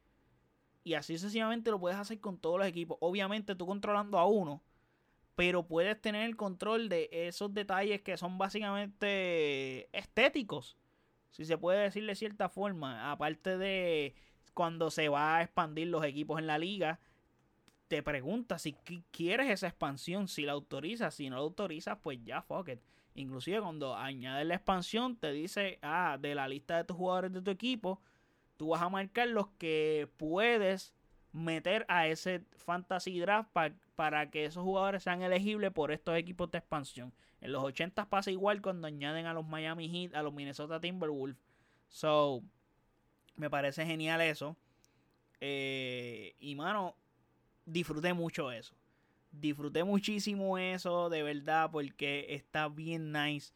Y 0.84 0.96
así 0.96 1.20
sucesivamente 1.20 1.70
lo 1.70 1.80
puedes 1.80 2.00
hacer 2.00 2.20
con 2.20 2.40
todos 2.40 2.58
los 2.58 2.68
equipos. 2.68 2.98
Obviamente 3.00 3.54
tú 3.54 3.68
controlando 3.68 4.18
a 4.18 4.26
uno, 4.26 4.64
pero 5.36 5.68
puedes 5.68 6.02
tener 6.02 6.26
el 6.26 6.36
control 6.36 6.90
de 6.90 7.10
esos 7.12 7.54
detalles 7.54 8.02
que 8.02 8.18
son 8.18 8.40
básicamente 8.40 9.96
estéticos. 9.96 10.78
Si 11.30 11.46
se 11.46 11.60
puede 11.60 11.84
decir 11.84 12.08
de 12.08 12.16
cierta 12.16 12.50
forma. 12.50 13.12
Aparte 13.12 13.60
de 13.60 14.16
cuando 14.56 14.90
se 14.90 15.10
va 15.10 15.38
a 15.38 15.44
expandir 15.44 15.90
los 15.90 16.04
equipos 16.04 16.40
en 16.40 16.48
la 16.48 16.58
liga, 16.58 17.00
te 17.88 18.04
pregunta 18.04 18.60
si 18.60 18.74
quieres 19.12 19.50
esa 19.50 19.68
expansión, 19.68 20.28
si 20.28 20.44
la 20.44 20.54
autorizas, 20.54 21.16
si 21.16 21.30
no 21.30 21.38
la 21.38 21.42
autorizas, 21.42 21.98
pues 22.02 22.20
ya, 22.24 22.42
fuck 22.42 22.70
it. 22.70 22.80
Inclusive 23.16 23.62
cuando 23.62 23.96
añades 23.96 24.46
la 24.46 24.56
expansión, 24.56 25.16
te 25.16 25.32
dice, 25.32 25.80
ah, 25.82 26.18
de 26.20 26.36
la 26.36 26.48
lista 26.48 26.78
de 26.78 26.84
tus 26.84 26.98
jugadores 26.98 27.34
de 27.34 27.42
tu 27.42 27.50
equipo, 27.50 28.02
tú 28.58 28.70
vas 28.70 28.82
a 28.82 28.90
marcar 28.90 29.28
los 29.30 29.48
que 29.58 30.10
puedes 30.18 30.94
meter 31.32 31.86
a 31.88 32.08
ese 32.08 32.44
fantasy 32.58 33.20
draft 33.20 33.50
para 33.96 34.30
que 34.30 34.46
esos 34.46 34.64
jugadores 34.64 35.04
sean 35.04 35.22
elegibles 35.22 35.72
por 35.72 35.92
estos 35.92 36.18
equipos 36.18 36.52
de 36.52 36.60
expansión. 36.60 37.14
En 37.42 37.52
los 37.52 37.64
80 37.64 38.10
pasa 38.10 38.32
igual 38.32 38.62
cuando 38.62 38.88
añaden 38.88 39.26
a 39.26 39.34
los 39.34 39.48
Miami 39.48 39.90
Heat, 39.90 40.16
a 40.16 40.24
los 40.24 40.34
Minnesota 40.34 40.80
Timberwolves. 40.80 41.38
So, 41.88 42.44
me 43.36 43.50
parece 43.50 43.86
genial 43.86 44.22
eso. 44.22 44.58
Eh, 45.40 46.36
y 46.40 46.56
mano, 46.56 46.96
disfruté 47.68 48.14
mucho 48.14 48.52
eso. 48.52 48.74
Disfruté 49.32 49.84
muchísimo 49.84 50.58
eso, 50.58 51.10
de 51.10 51.22
verdad, 51.22 51.70
porque 51.72 52.26
está 52.30 52.68
bien 52.68 53.12
nice 53.12 53.54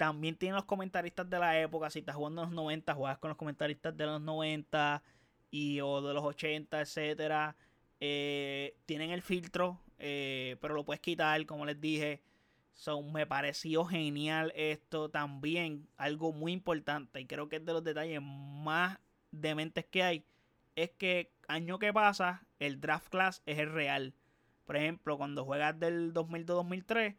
también 0.00 0.34
tienen 0.34 0.56
los 0.56 0.64
comentaristas 0.64 1.28
de 1.28 1.38
la 1.38 1.60
época. 1.60 1.90
Si 1.90 1.98
estás 1.98 2.16
jugando 2.16 2.42
en 2.42 2.48
los 2.48 2.54
90, 2.56 2.94
juegas 2.94 3.18
con 3.18 3.28
los 3.28 3.36
comentaristas 3.36 3.94
de 3.94 4.06
los 4.06 4.18
90 4.18 5.02
y, 5.50 5.78
o 5.82 6.00
de 6.00 6.14
los 6.14 6.24
80, 6.24 6.80
etcétera. 6.80 7.54
Eh, 8.00 8.78
tienen 8.86 9.10
el 9.10 9.20
filtro, 9.20 9.78
eh, 9.98 10.56
pero 10.62 10.72
lo 10.72 10.86
puedes 10.86 11.02
quitar, 11.02 11.44
como 11.44 11.66
les 11.66 11.78
dije. 11.78 12.22
So, 12.72 13.02
me 13.02 13.26
pareció 13.26 13.84
genial 13.84 14.54
esto 14.56 15.10
también. 15.10 15.86
Algo 15.98 16.32
muy 16.32 16.52
importante 16.52 17.20
y 17.20 17.26
creo 17.26 17.50
que 17.50 17.56
es 17.56 17.66
de 17.66 17.74
los 17.74 17.84
detalles 17.84 18.22
más 18.22 18.98
dementes 19.30 19.84
que 19.84 20.02
hay. 20.02 20.24
Es 20.76 20.92
que 20.92 21.30
año 21.50 21.78
que 21.78 21.92
pasa, 21.92 22.42
el 22.58 22.80
draft 22.80 23.08
class 23.08 23.42
es 23.46 23.58
el 23.58 23.72
real. 23.72 24.14
Por 24.64 24.76
ejemplo, 24.76 25.18
cuando 25.18 25.44
juegas 25.44 25.78
del 25.78 26.14
2002-2003 26.14 27.16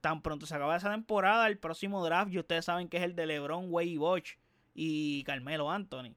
tan 0.00 0.22
pronto 0.22 0.46
se 0.46 0.54
acaba 0.54 0.76
esa 0.76 0.90
temporada, 0.90 1.48
el 1.48 1.58
próximo 1.58 2.04
draft, 2.04 2.32
y 2.32 2.38
ustedes 2.38 2.64
saben 2.64 2.88
que 2.88 2.98
es 2.98 3.02
el 3.02 3.16
de 3.16 3.26
LeBron, 3.26 3.66
Wade 3.68 3.88
y 3.88 3.98
y 4.74 5.24
Carmelo 5.24 5.68
Anthony. 5.68 6.14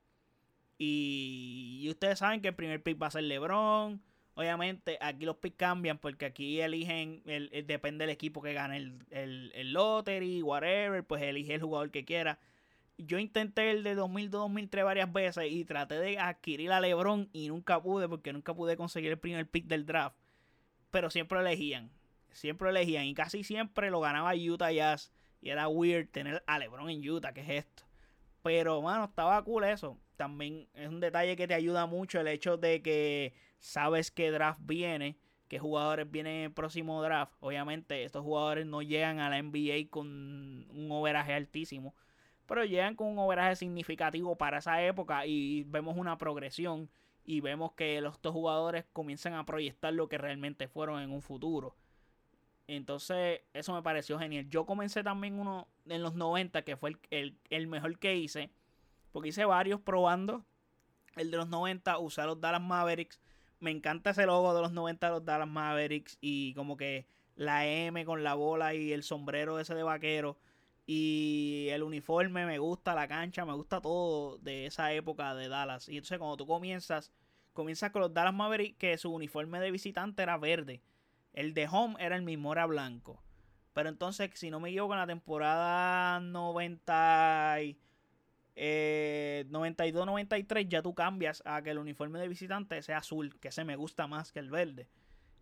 Y, 0.78 1.88
ustedes 1.90 2.20
saben 2.20 2.42
que 2.42 2.50
el 2.50 2.56
primer 2.56 2.84
pick 2.84 3.02
va 3.02 3.08
a 3.08 3.12
ser 3.12 3.24
LeBron. 3.24 4.00
Obviamente, 4.36 5.00
aquí 5.02 5.26
los 5.26 5.38
picks 5.38 5.58
cambian 5.58 5.98
porque 5.98 6.26
aquí 6.26 6.62
eligen, 6.62 7.24
el, 7.26 7.50
depende 7.66 8.04
del 8.06 8.14
equipo 8.14 8.44
que 8.44 8.54
gane 8.54 8.78
el, 8.78 9.00
el, 9.10 9.52
el 9.56 9.74
lottery, 9.74 10.44
whatever, 10.44 11.04
pues 11.04 11.24
elige 11.24 11.56
el 11.56 11.62
jugador 11.62 11.90
que 11.90 12.06
quiera. 12.06 12.40
Yo 13.00 13.18
intenté 13.18 13.72
el 13.72 13.84
de 13.84 13.96
2002-2003 13.96 14.84
varias 14.84 15.14
veces 15.14 15.46
y 15.50 15.64
traté 15.64 16.00
de 16.00 16.20
adquirir 16.20 16.72
a 16.72 16.82
LeBron 16.82 17.30
y 17.32 17.48
nunca 17.48 17.82
pude 17.82 18.10
porque 18.10 18.34
nunca 18.34 18.54
pude 18.54 18.76
conseguir 18.76 19.12
el 19.12 19.18
primer 19.18 19.50
pick 19.50 19.68
del 19.68 19.86
draft. 19.86 20.18
Pero 20.92 21.10
siempre 21.10 21.40
elegían. 21.40 21.92
Siempre 22.32 22.70
elegían 22.70 23.06
y 23.06 23.14
casi 23.14 23.44
siempre 23.44 23.90
lo 23.90 24.02
ganaba 24.02 24.34
Utah 24.36 24.72
Jazz. 24.72 25.14
Y 25.42 25.50
era 25.50 25.70
weird 25.70 26.10
tener 26.10 26.44
a 26.46 26.60
LeBron 26.60 26.90
en 26.90 27.10
Utah, 27.10 27.34
¿qué 27.34 27.42
es 27.42 27.66
esto? 27.66 27.84
Pero, 28.44 28.82
mano, 28.82 29.06
estaba 29.06 29.42
cool 29.44 29.64
eso. 29.64 29.98
También 30.18 30.68
es 30.74 30.90
un 30.90 31.00
detalle 31.00 31.36
que 31.38 31.48
te 31.48 31.54
ayuda 31.54 31.86
mucho 31.86 32.20
el 32.20 32.28
hecho 32.28 32.58
de 32.58 32.82
que 32.82 33.34
sabes 33.60 34.12
que 34.12 34.32
draft 34.32 34.60
viene, 34.64 35.18
qué 35.48 35.60
jugadores 35.60 36.12
vienen 36.12 36.36
en 36.36 36.44
el 36.44 36.52
próximo 36.52 37.02
draft. 37.02 37.34
Obviamente, 37.40 38.04
estos 38.04 38.24
jugadores 38.24 38.66
no 38.66 38.82
llegan 38.82 39.20
a 39.20 39.30
la 39.30 39.42
NBA 39.42 39.90
con 39.90 40.08
un 40.70 40.88
overaje 40.92 41.34
altísimo, 41.34 41.96
pero 42.50 42.66
llegan 42.66 42.96
con 42.96 43.08
un 43.08 43.20
overaje 43.20 43.56
significativo 43.56 44.36
para 44.36 44.58
esa 44.58 44.82
época 44.84 45.28
y 45.28 45.66
vemos 45.66 45.96
una 45.96 46.18
progresión 46.18 46.90
y 47.24 47.42
vemos 47.42 47.74
que 47.74 48.02
los, 48.02 48.16
estos 48.16 48.34
jugadores 48.34 48.86
comienzan 48.92 49.36
a 49.36 49.46
proyectar 49.46 49.94
lo 49.94 50.10
que 50.10 50.18
realmente 50.18 50.68
fueron 50.68 51.00
en 51.00 51.12
un 51.12 51.22
futuro. 51.22 51.76
Entonces, 52.66 53.42
eso 53.54 53.72
me 53.76 53.84
pareció 53.84 54.18
genial. 54.18 54.50
Yo 54.50 54.66
comencé 54.66 55.04
también 55.04 55.40
uno 55.40 55.68
en 55.88 56.02
los 56.02 56.16
90, 56.16 56.64
que 56.64 56.76
fue 56.76 56.98
el, 57.12 57.68
mejor 57.68 58.00
que 58.00 58.16
hice. 58.16 58.50
Porque 59.12 59.30
hice 59.30 59.46
varios 59.46 59.80
probando. 59.80 60.44
El 61.16 61.30
de 61.30 61.38
los 61.38 61.50
90, 61.50 62.00
usé 62.00 62.24
los 62.24 62.42
Dallas 62.42 62.62
Mavericks. 62.62 63.20
Me 63.60 63.70
encanta 63.70 64.10
ese 64.10 64.26
logo 64.26 64.56
de 64.56 64.62
los 64.62 64.72
90 64.72 65.06
de 65.06 65.14
los 65.14 65.24
Dallas 65.24 65.48
Mavericks. 65.48 66.18
Y 66.20 66.56
como 66.56 66.78
que 66.78 67.06
la 67.36 67.68
M 67.68 68.06
con 68.06 68.24
la 68.24 68.34
bola 68.34 68.74
y 68.74 68.92
el 68.92 69.04
sombrero 69.04 69.60
ese 69.60 69.76
de 69.76 69.84
vaquero. 69.84 70.38
Y 70.92 71.68
el 71.70 71.84
uniforme 71.84 72.48
me 72.48 72.58
gusta, 72.58 72.96
la 72.96 73.08
cancha, 73.08 73.46
me 73.46 73.54
gusta 73.54 73.80
todo 73.80 74.40
de 74.40 74.66
esa 74.66 74.92
época 74.92 75.36
de 75.36 75.48
Dallas. 75.48 75.88
Y 75.88 75.98
entonces 75.98 76.18
cuando 76.18 76.36
tú 76.36 76.48
comienzas, 76.48 77.12
comienzas 77.54 77.92
con 77.92 78.02
los 78.02 78.12
Dallas 78.12 78.34
Mavericks, 78.34 78.80
que 78.80 78.98
su 78.98 79.14
uniforme 79.14 79.60
de 79.60 79.70
visitante 79.70 80.24
era 80.24 80.40
verde. 80.40 80.82
El 81.34 81.54
de 81.54 81.68
home 81.68 81.96
era 82.00 82.16
el 82.16 82.24
mismo, 82.24 82.54
era 82.54 82.66
blanco. 82.66 83.22
Pero 83.74 83.90
entonces, 83.90 84.32
si 84.34 84.50
no 84.50 84.60
me 84.60 84.70
equivoco, 84.70 84.94
en 84.94 85.00
la 85.02 85.06
temporada 85.06 86.20
90 86.22 87.58
92-93 88.56 90.70
ya 90.70 90.82
tú 90.82 90.96
cambias 90.96 91.44
a 91.46 91.62
que 91.62 91.70
el 91.70 91.78
uniforme 91.78 92.18
de 92.18 92.28
visitante 92.28 92.82
sea 92.82 92.98
azul, 92.98 93.40
que 93.40 93.52
se 93.52 93.64
me 93.64 93.76
gusta 93.76 94.08
más 94.08 94.32
que 94.32 94.40
el 94.40 94.50
verde. 94.50 94.88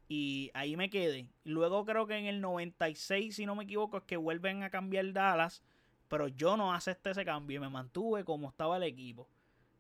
Y 0.08 0.52
ahí 0.54 0.78
me 0.78 0.90
quedé. 0.90 1.28
Luego 1.44 1.86
creo 1.86 2.08
que 2.08 2.18
en 2.18 2.26
el 2.26 2.42
96, 2.42 3.36
si 3.36 3.46
no 3.46 3.56
me 3.56 3.66
equivoco, 3.66 3.98
es 3.98 4.04
que 4.04 4.18
vuelven 4.18 4.64
a 4.64 4.70
cambiar 4.70 5.12
Dallas. 5.14 5.64
Pero 6.08 6.30
yo 6.30 6.56
no 6.56 6.74
acepté 6.74 7.12
ese 7.12 7.26
cambio 7.26 7.58
y 7.58 7.60
me 7.60 7.70
mantuve 7.70 8.24
como 8.24 8.50
estaba 8.50 8.78
el 8.78 8.84
equipo. 8.84 9.28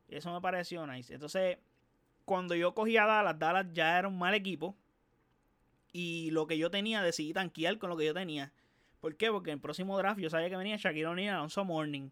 Eso 0.09 0.33
me 0.33 0.41
pareció 0.41 0.85
nice. 0.85 1.13
Entonces, 1.13 1.57
cuando 2.25 2.55
yo 2.55 2.73
cogí 2.73 2.97
a 2.97 3.05
Dallas, 3.05 3.39
Dallas 3.39 3.67
ya 3.73 3.97
era 3.97 4.07
un 4.07 4.17
mal 4.17 4.33
equipo 4.33 4.75
Y 5.93 6.29
lo 6.31 6.47
que 6.47 6.57
yo 6.57 6.69
tenía, 6.69 7.01
decidí 7.01 7.33
tanquear 7.33 7.77
con 7.77 7.89
lo 7.89 7.97
que 7.97 8.05
yo 8.05 8.13
tenía. 8.13 8.51
¿Por 8.99 9.15
qué? 9.15 9.31
Porque 9.31 9.51
en 9.51 9.55
el 9.55 9.61
próximo 9.61 9.97
draft 9.97 10.19
yo 10.19 10.29
sabía 10.29 10.49
que 10.49 10.57
venía 10.57 10.77
Shaquille 10.77 11.07
O'Neal 11.07 11.35
Alonso 11.35 11.63
Morning. 11.65 12.09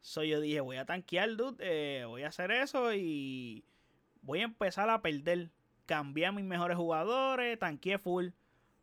So 0.00 0.24
yo 0.24 0.40
dije, 0.40 0.60
voy 0.60 0.76
a 0.76 0.84
tanquear, 0.86 1.36
dude, 1.36 1.56
eh, 1.60 2.04
voy 2.04 2.24
a 2.24 2.28
hacer 2.28 2.50
eso 2.50 2.92
y 2.94 3.64
voy 4.22 4.40
a 4.40 4.44
empezar 4.44 4.90
a 4.90 5.00
perder. 5.02 5.50
Cambié 5.86 6.26
a 6.26 6.32
mis 6.32 6.44
mejores 6.44 6.76
jugadores, 6.76 7.58
tanqueé 7.58 7.98
full. 7.98 8.28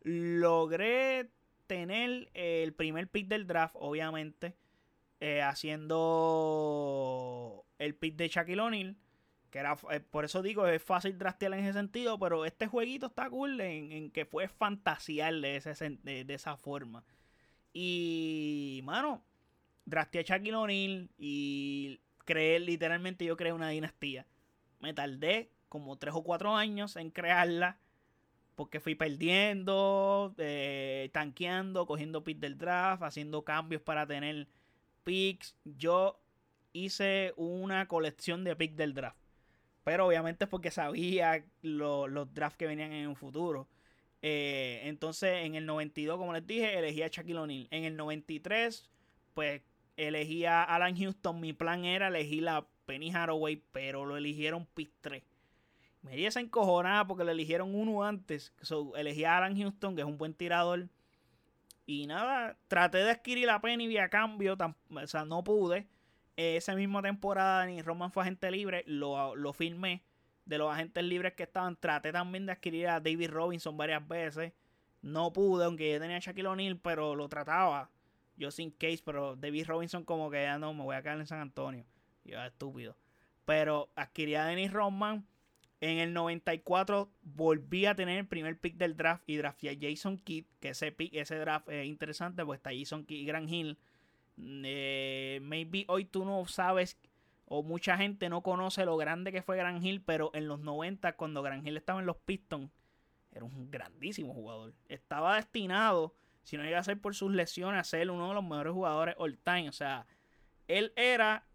Logré 0.01 1.29
tener 1.67 2.29
el 2.33 2.73
primer 2.73 3.07
pick 3.07 3.27
del 3.27 3.45
draft, 3.47 3.75
obviamente, 3.77 4.55
eh, 5.19 5.41
haciendo 5.41 5.95
el 7.77 7.95
pick 7.95 8.15
de 8.15 8.27
Shaquille 8.27 8.61
O'Neal. 8.61 8.97
Que 9.49 9.59
era, 9.59 9.77
eh, 9.91 9.99
por 9.99 10.25
eso 10.25 10.41
digo, 10.41 10.67
es 10.67 10.81
fácil 10.83 11.17
draftear 11.17 11.53
en 11.53 11.65
ese 11.65 11.73
sentido, 11.73 12.19
pero 12.19 12.45
este 12.45 12.67
jueguito 12.67 13.07
está 13.07 13.29
cool 13.29 13.59
en, 13.61 14.11
que 14.11 14.25
fue 14.25 14.47
fantasear 14.47 15.33
de, 15.35 15.55
ese, 15.55 15.73
de 16.03 16.33
esa 16.33 16.55
forma. 16.55 17.03
Y, 17.73 18.81
mano, 18.83 19.23
drafté 19.85 20.19
a 20.19 20.21
Shaquille 20.23 20.55
O'Neal 20.55 21.09
y 21.17 21.99
creé, 22.25 22.59
literalmente 22.59 23.25
yo 23.25 23.35
creé 23.37 23.53
una 23.53 23.69
dinastía. 23.69 24.25
Me 24.79 24.93
tardé 24.93 25.51
como 25.69 25.97
3 25.97 26.13
o 26.15 26.23
4 26.23 26.55
años 26.55 26.95
en 26.95 27.11
crearla 27.11 27.79
porque 28.59 28.81
fui 28.81 28.93
perdiendo, 28.93 30.35
eh, 30.37 31.09
tanqueando, 31.13 31.85
cogiendo 31.85 32.25
picks 32.25 32.41
del 32.41 32.57
draft, 32.57 33.03
haciendo 33.03 33.45
cambios 33.45 33.81
para 33.81 34.05
tener 34.05 34.49
picks. 35.05 35.55
Yo 35.63 36.19
hice 36.73 37.33
una 37.37 37.87
colección 37.87 38.43
de 38.43 38.57
picks 38.57 38.75
del 38.75 38.93
draft. 38.93 39.17
Pero 39.85 40.05
obviamente 40.07 40.43
es 40.43 40.49
porque 40.49 40.71
sabía 40.71 41.45
los 41.61 42.33
drafts 42.33 42.57
que 42.57 42.67
venían 42.67 42.91
en 42.91 43.07
un 43.07 43.15
futuro. 43.15 43.69
Eh, 44.21 44.81
entonces, 44.83 45.45
en 45.45 45.55
el 45.55 45.65
92, 45.65 46.17
como 46.17 46.33
les 46.33 46.45
dije, 46.45 46.77
elegí 46.77 47.01
a 47.01 47.07
Shaquille 47.07 47.39
O'Neal. 47.39 47.67
En 47.71 47.85
el 47.85 47.95
93, 47.95 48.89
pues 49.35 49.61
elegí 49.95 50.43
a 50.43 50.63
Alan 50.63 50.97
Houston. 50.97 51.39
Mi 51.39 51.53
plan 51.53 51.85
era 51.85 52.09
elegir 52.09 52.49
a 52.49 52.67
Penny 52.85 53.09
Haraway, 53.11 53.63
pero 53.71 54.05
lo 54.05 54.17
eligieron 54.17 54.65
pick 54.65 54.91
3. 54.99 55.23
Me 56.01 56.15
di 56.15 56.25
esa 56.25 56.39
encojonada 56.39 57.05
porque 57.05 57.23
lo 57.23 57.31
eligieron 57.31 57.75
uno 57.75 58.03
antes. 58.03 58.53
elegí 58.95 59.25
a 59.25 59.37
Alan 59.37 59.57
Houston, 59.57 59.95
que 59.95 60.01
es 60.01 60.07
un 60.07 60.17
buen 60.17 60.33
tirador. 60.33 60.87
Y 61.85 62.05
nada, 62.07 62.57
traté 62.67 62.99
de 62.99 63.11
adquirir 63.11 63.49
a 63.49 63.59
Penny 63.61 63.87
vía 63.87 64.09
cambio, 64.09 64.55
o 64.55 65.07
sea, 65.07 65.25
no 65.25 65.43
pude. 65.43 65.87
esa 66.35 66.75
misma 66.75 67.01
temporada 67.01 67.65
ni 67.65 67.81
Roman 67.81 68.11
fue 68.11 68.23
agente 68.23 68.51
libre, 68.51 68.83
lo, 68.85 69.35
lo 69.35 69.53
firmé 69.53 70.03
de 70.45 70.57
los 70.57 70.71
agentes 70.71 71.03
libres 71.03 71.33
que 71.33 71.43
estaban. 71.43 71.75
Traté 71.75 72.11
también 72.11 72.45
de 72.45 72.53
adquirir 72.53 72.87
a 72.87 72.99
David 72.99 73.29
Robinson 73.29 73.77
varias 73.77 74.05
veces. 74.07 74.53
No 75.01 75.31
pude, 75.31 75.65
aunque 75.65 75.93
yo 75.93 75.99
tenía 75.99 76.17
a 76.17 76.19
Shaquille 76.19 76.47
O'Neal, 76.47 76.77
pero 76.77 77.15
lo 77.15 77.29
trataba. 77.29 77.89
Yo 78.35 78.51
sin 78.51 78.71
case, 78.71 79.01
pero 79.05 79.35
David 79.35 79.67
Robinson 79.67 80.03
como 80.03 80.29
que 80.29 80.43
ya 80.43 80.57
no, 80.57 80.73
me 80.73 80.83
voy 80.83 80.95
a 80.95 81.01
quedar 81.01 81.19
en 81.19 81.27
San 81.27 81.39
Antonio. 81.39 81.85
Yo, 82.23 82.43
estúpido. 82.43 82.97
Pero 83.45 83.89
adquirí 83.95 84.35
a 84.35 84.45
Dennis 84.45 84.71
Rodman. 84.71 85.25
En 85.81 85.97
el 85.99 86.13
94 86.13 87.09
volví 87.21 87.85
a 87.85 87.95
tener 87.95 88.19
el 88.19 88.27
primer 88.27 88.59
pick 88.59 88.75
del 88.75 88.97
draft 88.97 89.23
y 89.27 89.37
drafté 89.37 89.69
a 89.69 89.77
Jason 89.79 90.17
Kidd, 90.17 90.45
que 90.59 90.69
ese 90.69 90.91
pick, 90.91 91.13
ese 91.13 91.37
draft 91.37 91.69
es 91.69 91.85
interesante, 91.85 92.45
pues 92.45 92.57
está 92.57 92.71
Jason 92.77 93.05
Kidd 93.05 93.19
y 93.19 93.25
Grant 93.25 93.49
Hill. 93.49 93.77
Eh, 94.37 95.39
maybe 95.41 95.85
hoy 95.87 96.05
tú 96.05 96.25
no 96.25 96.45
sabes 96.47 96.97
o 97.45 97.63
mucha 97.63 97.97
gente 97.97 98.29
no 98.29 98.41
conoce 98.41 98.85
lo 98.85 98.95
grande 98.95 99.31
que 99.31 99.41
fue 99.41 99.57
Gran 99.57 99.83
Hill, 99.83 100.01
pero 100.05 100.31
en 100.33 100.47
los 100.47 100.59
90, 100.59 101.13
cuando 101.13 101.41
Gran 101.41 101.65
Hill 101.65 101.77
estaba 101.77 101.99
en 101.99 102.05
los 102.05 102.17
Pistons, 102.17 102.69
era 103.31 103.43
un 103.43 103.71
grandísimo 103.71 104.33
jugador. 104.33 104.73
Estaba 104.87 105.35
destinado, 105.35 106.13
si 106.43 106.57
no 106.57 106.63
llega 106.63 106.79
a 106.79 106.83
ser 106.83 107.01
por 107.01 107.15
sus 107.15 107.31
lesiones, 107.31 107.81
a 107.81 107.83
ser 107.83 108.11
uno 108.11 108.27
de 108.27 108.35
los 108.35 108.43
mejores 108.43 108.73
jugadores 108.73 109.15
all 109.17 109.39
time. 109.39 109.67
O 109.67 109.73
sea, 109.73 110.05
él 110.67 110.93
era 110.95 111.47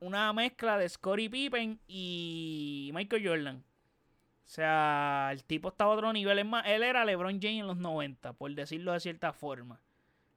una 0.00 0.32
mezcla 0.32 0.78
de 0.78 0.88
Scottie 0.88 1.30
Pippen 1.30 1.80
y 1.86 2.90
Michael 2.94 3.26
Jordan. 3.26 3.56
O 3.56 4.52
sea, 4.52 5.28
el 5.32 5.44
tipo 5.44 5.68
estaba 5.68 5.92
a 5.92 5.96
otro 5.96 6.12
nivel. 6.12 6.38
Es 6.38 6.46
más, 6.46 6.66
él 6.66 6.82
era 6.82 7.04
LeBron 7.04 7.40
James 7.40 7.60
en 7.60 7.66
los 7.68 7.76
90, 7.76 8.32
por 8.32 8.52
decirlo 8.54 8.92
de 8.92 9.00
cierta 9.00 9.32
forma. 9.32 9.80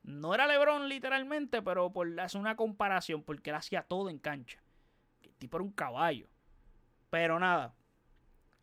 No 0.04 0.36
era 0.36 0.46
LeBron 0.46 0.88
literalmente, 0.88 1.62
pero 1.62 1.92
por 1.92 2.20
hacer 2.20 2.40
una 2.40 2.56
comparación, 2.56 3.24
porque 3.24 3.50
él 3.50 3.56
hacía 3.56 3.84
todo 3.84 4.10
en 4.10 4.20
cancha 4.20 4.64
tipo 5.44 5.58
era 5.58 5.64
un 5.64 5.72
caballo. 5.72 6.28
Pero 7.10 7.40
nada. 7.40 7.76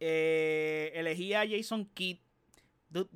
Eh, 0.01 0.91
elegí 0.95 1.35
a 1.35 1.47
Jason 1.47 1.85
Kidd. 1.85 2.19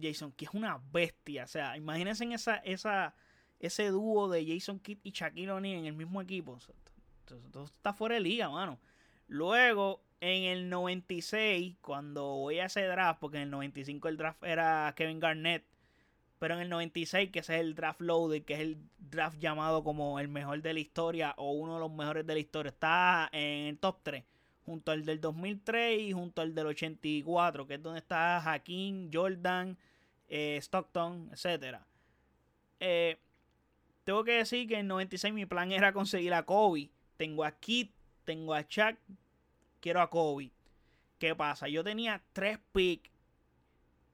Jason 0.01 0.33
Kidd 0.33 0.49
es 0.49 0.55
una 0.55 0.81
bestia. 0.93 1.45
O 1.45 1.49
sea, 1.49 1.77
imagínense 1.77 2.25
en 2.25 2.33
esa, 2.33 2.57
esa, 2.57 3.15
ese 3.59 3.89
dúo 3.89 4.29
de 4.29 4.47
Jason 4.47 4.79
Kidd 4.79 4.99
y 5.03 5.11
Shaquille 5.11 5.51
O'Neal 5.51 5.79
en 5.79 5.87
el 5.87 5.95
mismo 5.95 6.21
equipo. 6.21 6.59
Todo 7.25 7.65
está 7.65 7.93
fuera 7.93 8.15
de 8.17 8.21
liga, 8.21 8.49
mano. 8.49 8.79
Luego, 9.29 10.03
en 10.21 10.45
el 10.45 10.71
96, 10.71 11.77
cuando 11.81 12.25
voy 12.37 12.59
a 12.59 12.67
ese 12.67 12.83
draft, 12.87 13.21
porque 13.21 13.39
en 13.39 13.45
el 13.45 13.51
95 13.51 14.09
el 14.09 14.17
draft 14.17 14.43
era 14.45 14.93
Kevin 14.97 15.21
Garnett, 15.21 15.65
pero 16.39 16.55
en 16.55 16.61
el 16.61 16.69
96, 16.69 17.31
que 17.31 17.39
ese 17.39 17.55
es 17.55 17.61
el 17.61 17.75
draft 17.75 18.01
loaded, 18.01 18.45
que 18.45 18.55
es 18.55 18.61
el 18.61 18.79
draft 18.99 19.39
llamado 19.39 19.83
como 19.83 20.19
el 20.21 20.29
mejor 20.29 20.61
de 20.63 20.75
la 20.75 20.81
historia 20.81 21.35
o 21.39 21.53
uno 21.53 21.75
de 21.75 21.81
los 21.81 21.93
mejores 21.93 22.27
de 22.27 22.35
la 22.35 22.41
historia, 22.41 22.71
está 22.71 23.29
en 23.33 23.67
el 23.67 23.79
top 23.79 24.01
3. 24.03 24.25
Junto 24.67 24.93
al 24.93 25.05
del 25.05 25.21
2003 25.21 26.01
y 26.01 26.13
junto 26.13 26.43
al 26.43 26.55
del 26.55 26.67
84, 26.67 27.67
que 27.67 27.75
es 27.75 27.83
donde 27.83 27.99
está 27.99 28.39
Hakim, 28.39 29.11
Jordan, 29.13 29.77
eh, 30.29 30.59
Stockton, 30.61 31.31
etc. 31.33 31.79
Eh, 32.81 33.19
tengo 34.05 34.25
que 34.25 34.33
decir 34.33 34.69
que 34.69 34.75
en 34.75 34.81
el 34.81 34.89
96 34.89 35.33
mi 35.35 35.47
plan 35.47 35.73
era 35.73 35.93
conseguir 35.93 36.35
a 36.35 36.45
Kobe. 36.45 36.91
Tengo 37.17 37.45
a 37.45 37.53
Kit, 37.53 37.93
tengo 38.25 38.55
a 38.55 38.67
Chuck, 38.67 38.97
quiero 39.81 40.01
a 40.01 40.11
Kobe. 40.11 40.51
¿Qué 41.19 41.35
pasa? 41.35 41.69
Yo 41.69 41.85
tenía 41.85 42.23
tres 42.33 42.59
picks 42.73 43.11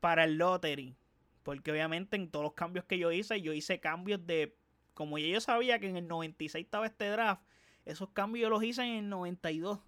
para 0.01 0.25
el 0.25 0.37
lottery 0.39 0.97
porque 1.43 1.73
obviamente 1.73 2.17
en 2.17 2.31
todos 2.31 2.45
los 2.45 2.53
cambios 2.53 2.85
que 2.85 2.99
yo 2.99 3.13
hice, 3.13 3.41
yo 3.41 3.53
hice 3.53 3.81
cambios 3.81 4.25
de. 4.27 4.55
Como 4.95 5.19
yo 5.19 5.41
sabía 5.41 5.79
que 5.79 5.89
en 5.89 5.97
el 5.97 6.09
96 6.09 6.65
estaba 6.65 6.87
este 6.87 7.09
draft, 7.09 7.43
esos 7.87 8.11
cambios 8.11 8.43
yo 8.43 8.51
los 8.51 8.63
hice 8.63 8.83
en 8.83 9.05
el 9.05 9.09
92. 9.09 9.81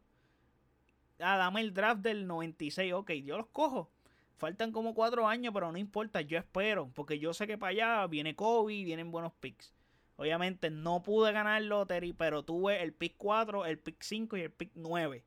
Ah, 1.19 1.37
dame 1.37 1.61
el 1.61 1.75
draft 1.75 2.01
del 2.01 2.27
96. 2.27 2.93
Ok, 2.95 3.13
yo 3.13 3.37
los 3.37 3.47
cojo. 3.49 3.91
Faltan 4.39 4.73
como 4.73 4.95
cuatro 4.95 5.29
años, 5.29 5.53
pero 5.55 5.71
no 5.71 5.79
importa, 5.79 6.21
yo 6.23 6.39
espero. 6.39 6.91
Porque 6.95 7.19
yo 7.19 7.35
sé 7.35 7.47
que 7.47 7.59
para 7.59 7.71
allá 7.71 8.07
viene 8.07 8.35
Kobe, 8.35 8.83
vienen 8.83 9.13
buenos 9.13 9.33
picks. 9.35 9.73
Obviamente 10.17 10.71
no 10.71 11.03
pude 11.03 11.33
ganar 11.33 11.63
lottery, 11.63 12.13
pero 12.13 12.45
tuve 12.45 12.83
el 12.83 12.93
pick 12.93 13.15
4, 13.17 13.67
el 13.67 13.79
pick 13.79 14.03
5 14.03 14.37
y 14.37 14.41
el 14.43 14.51
pick 14.51 14.71
9. 14.75 15.25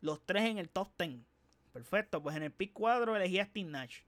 Los 0.00 0.24
tres 0.24 0.44
en 0.44 0.58
el 0.58 0.68
top 0.68 0.88
10. 0.98 1.20
Perfecto, 1.72 2.22
pues 2.22 2.36
en 2.36 2.44
el 2.44 2.52
pick 2.52 2.72
4 2.72 3.16
elegí 3.16 3.38
a 3.40 3.44
Steve 3.44 3.68
Nash. 3.68 4.00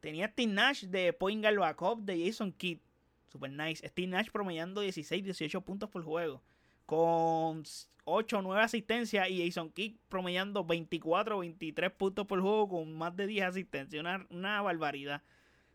Tenía 0.00 0.28
Steve 0.28 0.52
Nash 0.52 0.84
de 0.84 1.12
point 1.12 1.42
guard 1.42 1.58
backup 1.58 2.04
de 2.04 2.26
Jason 2.26 2.52
Kidd. 2.52 2.78
Super 3.28 3.50
nice. 3.50 3.86
Steve 3.86 4.08
Nash 4.08 4.30
promediando 4.30 4.80
16, 4.80 5.22
18 5.24 5.60
puntos 5.60 5.88
por 5.88 6.02
juego. 6.02 6.42
Con 6.86 7.62
8 8.04 8.38
o 8.38 8.42
9 8.42 8.62
asistencias. 8.62 9.28
Y 9.28 9.46
Jason 9.46 9.70
Kidd 9.70 9.96
promediando 10.08 10.64
24, 10.64 11.38
23 11.38 11.90
puntos 11.92 12.26
por 12.26 12.40
juego 12.40 12.68
con 12.68 12.92
más 12.96 13.14
de 13.14 13.26
10 13.26 13.46
asistencias. 13.46 14.04
Una 14.30 14.62
barbaridad. 14.62 15.22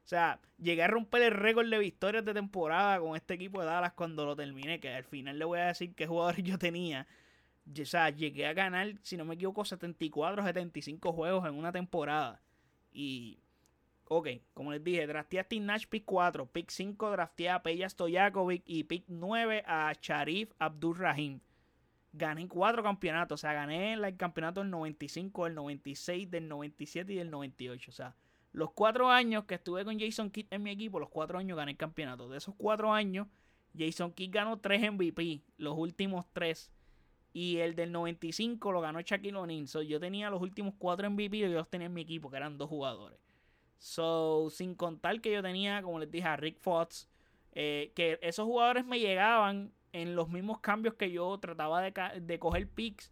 O 0.06 0.08
sea, 0.08 0.40
llegué 0.60 0.84
a 0.84 0.88
romper 0.88 1.24
el 1.24 1.32
récord 1.32 1.68
de 1.68 1.80
victorias 1.80 2.24
de 2.24 2.34
temporada 2.34 3.00
con 3.00 3.16
este 3.16 3.34
equipo 3.34 3.60
de 3.60 3.66
Dallas 3.66 3.94
cuando 3.94 4.26
lo 4.26 4.36
terminé. 4.36 4.80
Que 4.80 4.94
al 4.94 5.04
final 5.04 5.40
le 5.40 5.46
voy 5.46 5.60
a 5.60 5.68
decir 5.68 5.96
qué 5.96 6.06
jugadores 6.06 6.44
yo 6.44 6.58
tenía. 6.60 7.08
O 7.68 7.86
sea, 7.86 8.12
llegué 8.12 8.46
a 8.46 8.54
ganar, 8.54 8.94
si 9.02 9.18
no 9.18 9.26
me 9.26 9.34
equivoco, 9.34 9.66
74 9.66 10.44
75 10.44 11.12
juegos 11.12 11.48
en 11.48 11.56
una 11.56 11.72
temporada. 11.72 12.42
Y 12.94 13.40
Ok, 14.08 14.28
como 14.54 14.72
les 14.72 14.84
dije, 14.84 15.08
drafté 15.08 15.40
a 15.40 15.44
Steve 15.44 15.66
Nash 15.66 15.88
pick 15.88 16.06
4, 16.06 16.46
pick 16.46 16.70
5 16.70 17.10
drafté 17.10 17.50
a 17.50 17.64
Peja 17.64 17.90
Stojakovic 17.90 18.62
y 18.68 18.84
pick 18.84 19.06
9 19.08 19.64
a 19.66 19.92
Sharif 20.00 20.52
Abdul 20.60 20.96
Rahim. 20.96 21.40
Gané 22.14 22.48
4 22.48 22.84
campeonatos, 22.84 23.40
o 23.40 23.42
sea, 23.42 23.54
gané 23.54 23.94
el 23.94 24.16
campeonato 24.16 24.62
del 24.62 24.70
95, 24.70 25.46
del 25.46 25.56
96, 25.56 26.30
del 26.30 26.48
97 26.48 27.14
y 27.14 27.16
del 27.16 27.32
98. 27.32 27.90
O 27.90 27.94
sea, 27.94 28.16
los 28.56 28.72
4 28.72 29.12
años 29.12 29.44
que 29.44 29.56
estuve 29.56 29.84
con 29.84 30.00
Jason 30.00 30.32
Kidd 30.32 30.48
en 30.50 30.64
mi 30.64 30.72
equipo, 30.72 30.98
los 30.98 31.10
4 31.10 31.38
años 31.38 31.58
gané 31.58 31.72
el 31.72 31.78
campeonato. 31.78 32.30
De 32.30 32.38
esos 32.38 32.56
4 32.56 32.94
años, 32.94 33.28
Jason 33.78 34.14
Kidd 34.14 34.32
ganó 34.32 34.60
3 34.60 34.94
MVP, 34.94 35.42
los 35.58 35.78
últimos 35.78 36.26
3. 36.32 36.72
Y 37.34 37.58
el 37.58 37.76
del 37.76 37.92
95 37.92 38.72
lo 38.72 38.80
ganó 38.80 39.02
Shaquille 39.02 39.36
O'Neal. 39.36 39.68
yo 39.86 40.00
tenía 40.00 40.30
los 40.30 40.42
últimos 40.42 40.74
4 40.78 41.10
MVP 41.10 41.36
y 41.36 41.52
yo 41.52 41.66
tenía 41.66 41.88
en 41.88 41.94
mi 41.94 42.02
equipo, 42.02 42.30
que 42.30 42.38
eran 42.38 42.58
dos 42.58 42.70
jugadores. 42.70 43.20
So, 43.78 44.48
sin 44.50 44.74
contar 44.74 45.20
que 45.20 45.34
yo 45.34 45.44
tenía, 45.44 45.82
como 45.82 46.00
les 46.00 46.10
dije, 46.10 46.26
a 46.26 46.38
Rick 46.38 46.58
Fox, 46.60 47.10
eh, 47.52 47.92
que 47.94 48.18
esos 48.22 48.46
jugadores 48.46 48.86
me 48.86 49.02
llegaban 49.02 49.74
en 49.92 50.16
los 50.16 50.30
mismos 50.30 50.62
cambios 50.62 50.96
que 50.96 51.12
yo 51.12 51.38
trataba 51.40 51.82
de, 51.82 52.22
de 52.22 52.40
coger 52.40 52.70
picks. 52.70 53.12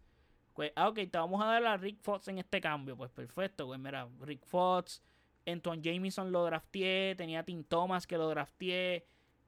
Pues, 0.54 0.72
ah, 0.78 0.88
ok, 0.88 0.96
te 0.96 1.18
vamos 1.18 1.44
a 1.44 1.48
dar 1.48 1.66
a 1.66 1.76
Rick 1.76 2.00
Fox 2.02 2.30
en 2.30 2.38
este 2.38 2.62
cambio. 2.62 2.96
Pues 2.96 3.12
perfecto, 3.12 3.68
pues 3.68 3.78
mira, 3.78 4.08
Rick 4.22 4.46
Fox, 4.46 5.04
Antoine 5.46 5.82
Jameson 5.82 6.32
lo 6.32 6.46
drafteé, 6.46 7.16
tenía 7.16 7.44
Tim 7.44 7.64
Thomas 7.64 8.08
que 8.08 8.18
lo 8.18 8.30
drafteé. 8.30 9.06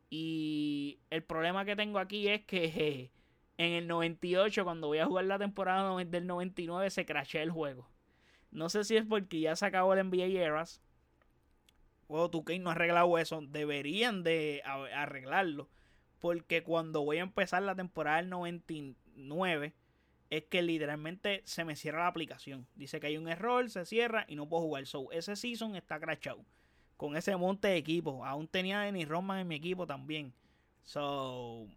Y 0.10 1.00
el 1.10 1.24
problema 1.24 1.66
que 1.66 1.76
tengo 1.76 2.00
aquí 2.00 2.28
es 2.28 2.46
que 2.46 3.12
en 3.58 3.72
el 3.74 3.88
98, 3.88 4.64
cuando 4.64 4.88
voy 4.88 5.00
a 5.00 5.06
jugar 5.06 5.26
la 5.26 5.40
temporada 5.40 5.96
del 6.04 6.28
99, 6.28 6.90
se 6.90 7.06
crashé 7.06 7.42
el 7.42 7.52
juego. 7.52 7.90
No 8.52 8.70
sé 8.70 8.84
si 8.84 8.96
es 8.96 9.06
porque 9.06 9.40
ya 9.42 9.56
se 9.56 9.66
acabó 9.66 9.94
el 9.94 10.10
NBA 10.10 10.28
Eras. 10.42 10.82
O 12.08 12.30
2K 12.30 12.62
no 12.62 12.70
ha 12.70 12.74
arreglado 12.74 13.18
eso. 13.18 13.42
Deberían 13.42 14.24
de 14.24 14.62
arreglarlo. 14.66 15.70
Porque 16.20 16.64
cuando 16.64 17.04
voy 17.04 17.18
a 17.18 17.24
empezar 17.24 17.64
la 17.64 17.76
temporada 17.76 18.18
del 18.18 18.30
99, 18.30 19.74
es 20.30 20.44
que 20.46 20.62
literalmente 20.62 21.42
se 21.46 21.66
me 21.66 21.76
cierra 21.76 22.00
la 22.00 22.08
aplicación. 22.08 22.68
Dice 22.76 23.00
que 23.00 23.08
hay 23.08 23.18
un 23.18 23.28
error, 23.28 23.70
se 23.70 23.86
cierra 23.86 24.26
y 24.28 24.36
no 24.36 24.48
puedo 24.48 24.64
jugar. 24.64 24.86
So, 24.88 25.12
ese 25.12 25.36
season 25.36 25.76
está 25.76 26.00
crashado. 26.00 26.44
Con 26.98 27.16
ese 27.16 27.36
monte 27.36 27.68
de 27.68 27.78
equipo. 27.78 28.26
Aún 28.26 28.48
tenía 28.48 28.82
a 28.82 28.86
Dennis 28.86 29.08
Roman 29.08 29.40
en 29.40 29.48
mi 29.48 29.56
equipo 29.56 29.86
también. 29.86 30.34
So, 30.84 31.68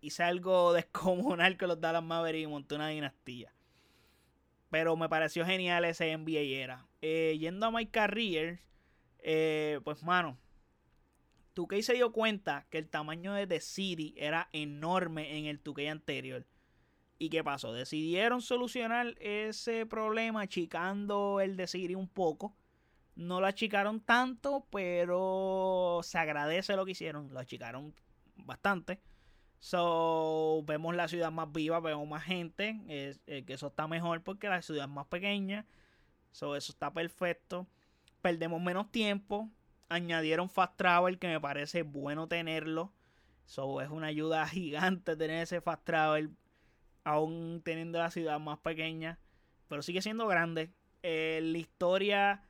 hice 0.00 0.22
algo 0.22 0.72
descomunal 0.74 1.56
que 1.56 1.66
los 1.66 1.80
Dallas 1.80 2.02
Mavericks 2.02 2.44
y 2.44 2.50
monté 2.50 2.74
una 2.74 2.88
dinastía. 2.88 3.52
Pero 4.70 4.96
me 4.96 5.08
pareció 5.08 5.46
genial 5.46 5.84
ese 5.84 6.16
NBA 6.16 6.62
era. 6.62 6.86
Eh, 7.00 7.36
yendo 7.38 7.66
a 7.66 7.70
My 7.70 7.86
Careers, 7.86 8.60
eh, 9.20 9.80
pues 9.82 10.02
mano, 10.02 10.38
2K 11.54 11.82
se 11.82 11.94
dio 11.94 12.12
cuenta 12.12 12.66
que 12.70 12.78
el 12.78 12.88
tamaño 12.88 13.32
de 13.32 13.46
The 13.46 13.60
City 13.60 14.14
era 14.16 14.48
enorme 14.52 15.38
en 15.38 15.46
el 15.46 15.62
2K 15.62 15.90
anterior. 15.90 16.46
¿Y 17.18 17.30
qué 17.30 17.42
pasó? 17.42 17.72
Decidieron 17.72 18.40
solucionar 18.40 19.14
ese 19.18 19.86
problema 19.86 20.42
achicando 20.42 21.40
el 21.40 21.66
City 21.66 21.96
un 21.96 22.08
poco. 22.08 22.54
No 23.16 23.40
lo 23.40 23.48
achicaron 23.48 24.00
tanto, 24.00 24.66
pero 24.70 26.00
se 26.04 26.18
agradece 26.18 26.76
lo 26.76 26.84
que 26.84 26.92
hicieron. 26.92 27.32
Lo 27.32 27.40
achicaron 27.40 27.92
bastante. 28.36 29.00
So, 29.58 30.62
vemos 30.64 30.94
la 30.94 31.08
ciudad 31.08 31.32
más 31.32 31.50
viva, 31.50 31.80
vemos 31.80 32.06
más 32.06 32.22
gente. 32.22 32.80
Eh, 32.86 33.44
que 33.44 33.54
eso 33.54 33.66
está 33.66 33.88
mejor 33.88 34.22
porque 34.22 34.48
la 34.48 34.62
ciudad 34.62 34.84
es 34.84 34.90
más 34.90 35.06
pequeña. 35.06 35.66
So, 36.30 36.54
eso 36.54 36.70
está 36.70 36.92
perfecto. 36.92 37.66
Perdemos 38.22 38.62
menos 38.62 38.92
tiempo. 38.92 39.50
Añadieron 39.88 40.48
Fast 40.48 40.76
Travel, 40.76 41.18
que 41.18 41.26
me 41.26 41.40
parece 41.40 41.82
bueno 41.82 42.28
tenerlo. 42.28 42.92
So, 43.46 43.80
es 43.80 43.90
una 43.90 44.06
ayuda 44.06 44.46
gigante 44.48 45.16
tener 45.16 45.42
ese 45.42 45.60
Fast 45.60 45.84
Travel. 45.84 46.36
Aún 47.08 47.62
teniendo 47.64 47.98
la 47.98 48.10
ciudad 48.10 48.38
más 48.38 48.58
pequeña. 48.58 49.18
Pero 49.68 49.80
sigue 49.80 50.02
siendo 50.02 50.26
grande. 50.26 50.70
Eh, 51.02 51.40
la 51.42 51.56
historia 51.56 52.42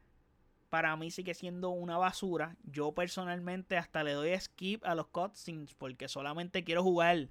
para 0.68 0.96
mí 0.96 1.12
sigue 1.12 1.34
siendo 1.34 1.70
una 1.70 1.96
basura. 1.96 2.56
Yo 2.64 2.92
personalmente 2.92 3.76
hasta 3.76 4.02
le 4.02 4.12
doy 4.12 4.38
skip 4.40 4.84
a 4.84 4.96
los 4.96 5.06
cutscenes 5.06 5.74
porque 5.74 6.08
solamente 6.08 6.64
quiero 6.64 6.82
jugar. 6.82 7.28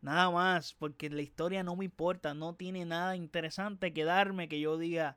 Nada 0.00 0.30
más, 0.30 0.74
porque 0.74 1.08
la 1.10 1.22
historia 1.22 1.62
no 1.62 1.76
me 1.76 1.84
importa, 1.84 2.34
no 2.34 2.56
tiene 2.56 2.84
nada 2.84 3.14
interesante 3.14 3.92
que 3.94 4.04
darme 4.04 4.48
que 4.48 4.58
yo 4.58 4.76
diga. 4.76 5.16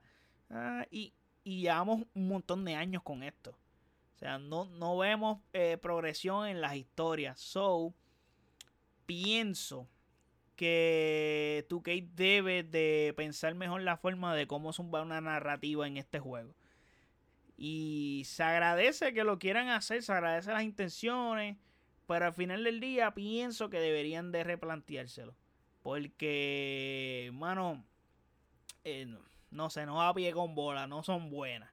Ah, 0.52 0.86
y, 0.92 1.14
y 1.44 1.62
llevamos 1.62 2.04
un 2.14 2.28
montón 2.28 2.66
de 2.66 2.76
años 2.76 3.02
con 3.02 3.24
esto. 3.24 3.58
O 4.16 4.20
sea, 4.20 4.38
no, 4.38 4.66
no 4.66 4.96
vemos 4.96 5.40
eh, 5.54 5.78
progresión 5.82 6.48
en 6.48 6.62
las 6.62 6.76
historias. 6.76 7.40
So, 7.40 7.96
pienso 9.08 9.88
que 10.58 11.66
2K 11.70 12.10
debe 12.16 12.64
de 12.64 13.14
pensar 13.16 13.56
mejor 13.56 13.84
la 13.84 13.96
forma 13.96 14.36
de 14.36 14.48
cómo 14.48 14.74
zumbar 14.74 15.04
una 15.04 15.22
narrativa 15.22 15.88
en 15.88 15.96
este 15.96 16.20
juego. 16.20 16.54
Y 17.56 18.24
se 18.26 18.44
agradece 18.44 19.14
que 19.14 19.24
lo 19.24 19.40
quieran 19.40 19.70
hacer, 19.70 20.04
se 20.04 20.12
agradece 20.12 20.52
las 20.52 20.64
intenciones, 20.64 21.58
pero 22.08 22.26
al 22.26 22.34
final 22.34 22.64
del 22.64 22.80
día 22.80 23.14
pienso 23.14 23.70
que 23.70 23.80
deberían 23.80 24.32
de 24.32 24.44
replanteárselo. 24.44 25.36
Porque, 25.84 27.32
mano, 27.34 27.86
eh, 28.84 29.08
no, 29.52 29.70
sé, 29.70 29.86
no 29.86 30.02
a 30.02 30.14
pie 30.14 30.34
con 30.34 30.56
bola, 30.56 30.88
no 30.88 31.04
son 31.04 31.30
buenas. 31.30 31.72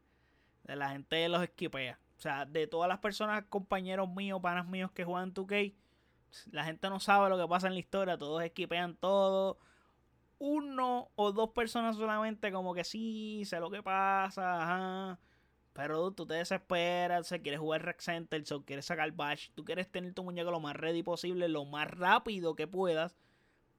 De 0.62 0.76
la 0.76 0.90
gente 0.90 1.28
los 1.28 1.42
esquipea. 1.42 1.98
O 2.16 2.20
sea, 2.20 2.46
de 2.46 2.66
todas 2.66 2.88
las 2.88 2.98
personas, 2.98 3.44
compañeros 3.48 4.08
míos, 4.08 4.40
panas 4.42 4.66
míos 4.66 4.92
que 4.92 5.04
juegan 5.04 5.34
2K, 5.34 5.74
la 6.50 6.64
gente 6.64 6.88
no 6.90 7.00
sabe 7.00 7.28
lo 7.28 7.38
que 7.38 7.48
pasa 7.48 7.66
en 7.68 7.74
la 7.74 7.80
historia, 7.80 8.18
todos 8.18 8.42
esquipean 8.42 8.96
todo. 8.96 9.58
Uno 10.38 11.10
o 11.14 11.32
dos 11.32 11.50
personas 11.50 11.96
solamente 11.96 12.52
como 12.52 12.74
que 12.74 12.84
sí, 12.84 13.44
sé 13.44 13.60
lo 13.60 13.70
que 13.70 13.82
pasa, 13.82 14.62
ajá 14.62 15.18
pero 15.74 16.12
tú 16.12 16.24
te 16.24 16.34
desesperas, 16.34 17.26
se 17.26 17.42
quieres 17.42 17.60
jugar 17.60 17.84
Rec 17.84 18.00
Center, 18.00 18.42
o 18.52 18.64
quieres 18.64 18.86
sacar 18.86 19.10
Bash, 19.10 19.50
tú 19.54 19.64
quieres 19.64 19.90
tener 19.90 20.14
tu 20.14 20.22
muñeco 20.22 20.52
lo 20.52 20.60
más 20.60 20.76
ready 20.76 21.02
posible, 21.02 21.48
lo 21.48 21.64
más 21.64 21.90
rápido 21.90 22.54
que 22.54 22.68
puedas, 22.68 23.16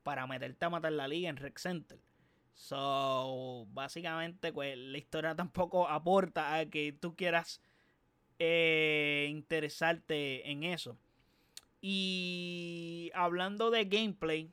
para 0.03 0.27
meterte 0.27 0.65
a 0.65 0.69
matar 0.69 0.91
la 0.91 1.07
liga 1.07 1.29
en 1.29 1.37
Rec 1.37 1.57
Center. 1.57 1.97
So, 2.53 3.65
básicamente, 3.71 4.51
pues 4.51 4.77
la 4.77 4.97
historia 4.97 5.35
tampoco 5.37 5.87
aporta 5.87 6.55
a 6.55 6.65
que 6.65 6.91
tú 6.91 7.15
quieras 7.15 7.61
eh, 8.39 9.27
interesarte 9.29 10.51
en 10.51 10.63
eso. 10.63 10.97
Y 11.87 13.11
hablando 13.13 13.69
de 13.69 13.85
gameplay, 13.85 14.49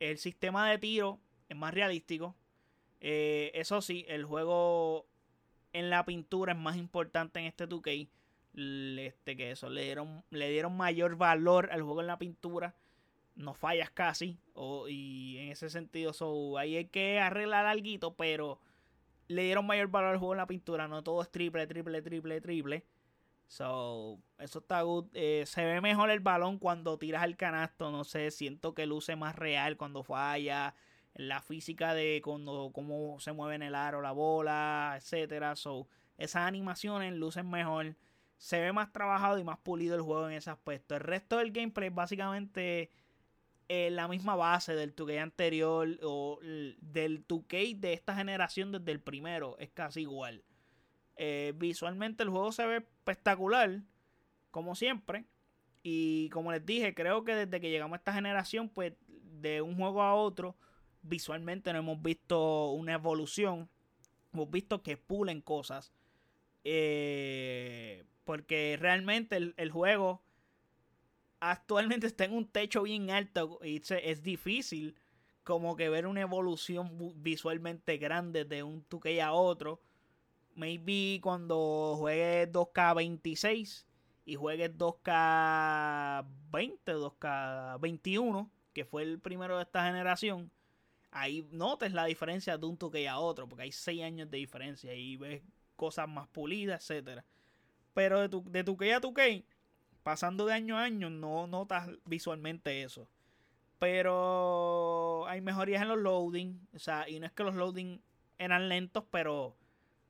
el 0.00 0.16
sistema 0.16 0.70
de 0.70 0.78
tiro 0.78 1.20
es 1.50 1.54
más 1.58 1.74
realístico. 1.74 2.34
Eh, 3.02 3.50
eso 3.52 3.82
sí, 3.82 4.06
el 4.08 4.24
juego 4.24 5.04
en 5.74 5.90
la 5.90 6.06
pintura 6.06 6.54
es 6.54 6.58
más 6.58 6.78
importante 6.78 7.38
en 7.38 7.44
este 7.44 7.68
2K. 7.68 8.08
Este, 8.98 9.36
que 9.36 9.50
eso, 9.50 9.68
le 9.68 9.82
dieron, 9.84 10.24
le 10.30 10.48
dieron 10.48 10.74
mayor 10.74 11.16
valor 11.16 11.68
al 11.70 11.82
juego 11.82 12.00
en 12.00 12.06
la 12.06 12.18
pintura. 12.18 12.74
No 13.34 13.52
fallas 13.52 13.90
casi. 13.90 14.38
y 14.88 15.36
en 15.40 15.50
ese 15.50 15.68
sentido, 15.68 16.14
so, 16.14 16.56
ahí 16.56 16.76
hay 16.76 16.86
que 16.86 17.20
arreglar 17.20 17.66
algo, 17.66 18.14
pero 18.16 18.58
le 19.28 19.42
dieron 19.42 19.66
mayor 19.66 19.88
valor 19.88 20.12
al 20.12 20.18
juego 20.18 20.32
en 20.32 20.38
la 20.38 20.46
pintura. 20.46 20.88
No 20.88 21.02
todo 21.02 21.20
es 21.20 21.30
triple, 21.30 21.66
triple, 21.66 22.00
triple, 22.00 22.40
triple. 22.40 22.84
So, 23.46 24.18
eso 24.38 24.58
está 24.60 24.82
good. 24.82 25.06
Eh, 25.14 25.44
se 25.46 25.64
ve 25.64 25.80
mejor 25.80 26.10
el 26.10 26.20
balón 26.20 26.58
cuando 26.58 26.98
tiras 26.98 27.24
el 27.24 27.36
canasto. 27.36 27.90
No 27.90 28.04
sé, 28.04 28.30
siento 28.30 28.74
que 28.74 28.86
luce 28.86 29.16
más 29.16 29.36
real 29.36 29.76
cuando 29.76 30.02
falla 30.02 30.74
la 31.14 31.40
física 31.42 31.94
de 31.94 32.20
cuando, 32.24 32.70
cómo 32.74 33.20
se 33.20 33.32
mueve 33.32 33.54
en 33.54 33.62
el 33.62 33.74
aro 33.74 34.02
la 34.02 34.12
bola, 34.12 34.94
etcétera. 34.96 35.56
So, 35.56 35.88
esas 36.18 36.42
animaciones 36.42 37.14
lucen 37.14 37.48
mejor. 37.48 37.96
Se 38.36 38.60
ve 38.60 38.72
más 38.72 38.92
trabajado 38.92 39.38
y 39.38 39.44
más 39.44 39.58
pulido 39.58 39.94
el 39.94 40.02
juego 40.02 40.28
en 40.28 40.34
ese 40.34 40.50
aspecto. 40.50 40.94
El 40.96 41.00
resto 41.00 41.38
del 41.38 41.52
gameplay 41.52 41.88
es 41.88 41.94
básicamente 41.94 42.90
eh, 43.68 43.90
la 43.90 44.08
misma 44.08 44.34
base 44.34 44.74
del 44.74 44.94
2K 44.94 45.22
anterior 45.22 45.88
o 46.02 46.38
del 46.42 47.26
2K 47.26 47.78
de 47.78 47.92
esta 47.92 48.14
generación 48.14 48.72
desde 48.72 48.90
el 48.92 49.00
primero. 49.00 49.56
Es 49.58 49.70
casi 49.70 50.02
igual. 50.02 50.42
Eh, 51.16 51.52
visualmente 51.56 52.24
el 52.24 52.28
juego 52.28 52.50
se 52.50 52.66
ve 52.66 52.84
espectacular, 53.04 53.82
como 54.50 54.74
siempre. 54.74 55.26
Y 55.82 56.30
como 56.30 56.50
les 56.52 56.64
dije, 56.64 56.94
creo 56.94 57.24
que 57.24 57.34
desde 57.34 57.60
que 57.60 57.70
llegamos 57.70 57.96
a 57.96 57.98
esta 57.98 58.14
generación, 58.14 58.70
pues 58.70 58.94
de 59.06 59.60
un 59.60 59.76
juego 59.76 60.02
a 60.02 60.14
otro, 60.14 60.56
visualmente 61.02 61.72
no 61.72 61.80
hemos 61.80 62.00
visto 62.00 62.70
una 62.70 62.94
evolución. 62.94 63.68
Hemos 64.32 64.50
visto 64.50 64.82
que 64.82 64.96
pulen 64.96 65.42
cosas. 65.42 65.92
Eh, 66.64 68.04
porque 68.24 68.78
realmente 68.80 69.36
el, 69.36 69.70
juego 69.70 70.22
actualmente 71.40 72.06
está 72.06 72.24
en 72.24 72.32
un 72.32 72.48
techo 72.48 72.84
bien 72.84 73.10
alto 73.10 73.60
y 73.62 73.82
es 73.86 74.22
difícil 74.22 74.96
como 75.42 75.76
que 75.76 75.90
ver 75.90 76.06
una 76.06 76.22
evolución 76.22 77.12
visualmente 77.16 77.98
grande 77.98 78.46
de 78.46 78.62
un 78.62 78.88
2K 78.88 79.22
a 79.22 79.32
otro. 79.34 79.82
Maybe 80.54 81.20
cuando 81.22 81.96
juegues 81.98 82.52
2K26 82.52 83.86
y 84.24 84.34
juegues 84.36 84.70
2K20, 84.76 86.78
2K21, 86.84 88.50
que 88.72 88.84
fue 88.84 89.02
el 89.02 89.20
primero 89.20 89.56
de 89.56 89.62
esta 89.62 89.86
generación, 89.86 90.50
ahí 91.10 91.46
notes 91.50 91.92
la 91.92 92.04
diferencia 92.04 92.56
de 92.56 92.66
un 92.66 92.78
2K 92.78 93.08
a 93.08 93.18
otro, 93.18 93.48
porque 93.48 93.64
hay 93.64 93.72
6 93.72 94.02
años 94.02 94.30
de 94.30 94.38
diferencia 94.38 94.94
y 94.94 95.16
ves 95.16 95.42
cosas 95.76 96.08
más 96.08 96.28
pulidas, 96.28 96.82
etcétera. 96.82 97.24
Pero 97.92 98.20
de 98.20 98.28
tu, 98.28 98.42
de 98.50 98.64
2K 98.64 98.96
a 98.96 99.00
2K, 99.00 99.44
pasando 100.02 100.46
de 100.46 100.54
año 100.54 100.76
a 100.76 100.84
año, 100.84 101.10
no 101.10 101.46
notas 101.46 101.88
visualmente 102.04 102.82
eso. 102.82 103.08
Pero 103.78 105.26
hay 105.26 105.40
mejorías 105.40 105.82
en 105.82 105.88
los 105.88 105.98
loading, 105.98 106.68
o 106.74 106.78
sea, 106.78 107.08
y 107.08 107.18
no 107.18 107.26
es 107.26 107.32
que 107.32 107.44
los 107.44 107.54
loading 107.54 108.00
eran 108.38 108.68
lentos, 108.68 109.04
pero 109.10 109.56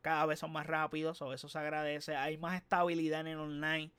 cada 0.04 0.26
vez 0.26 0.38
son 0.38 0.52
más 0.52 0.66
rápidos, 0.66 1.22
o 1.22 1.32
eso 1.32 1.48
se 1.48 1.58
agradece. 1.58 2.14
Hay 2.14 2.36
más 2.36 2.56
estabilidad 2.56 3.22
en 3.22 3.28
el 3.28 3.38
online, 3.38 3.90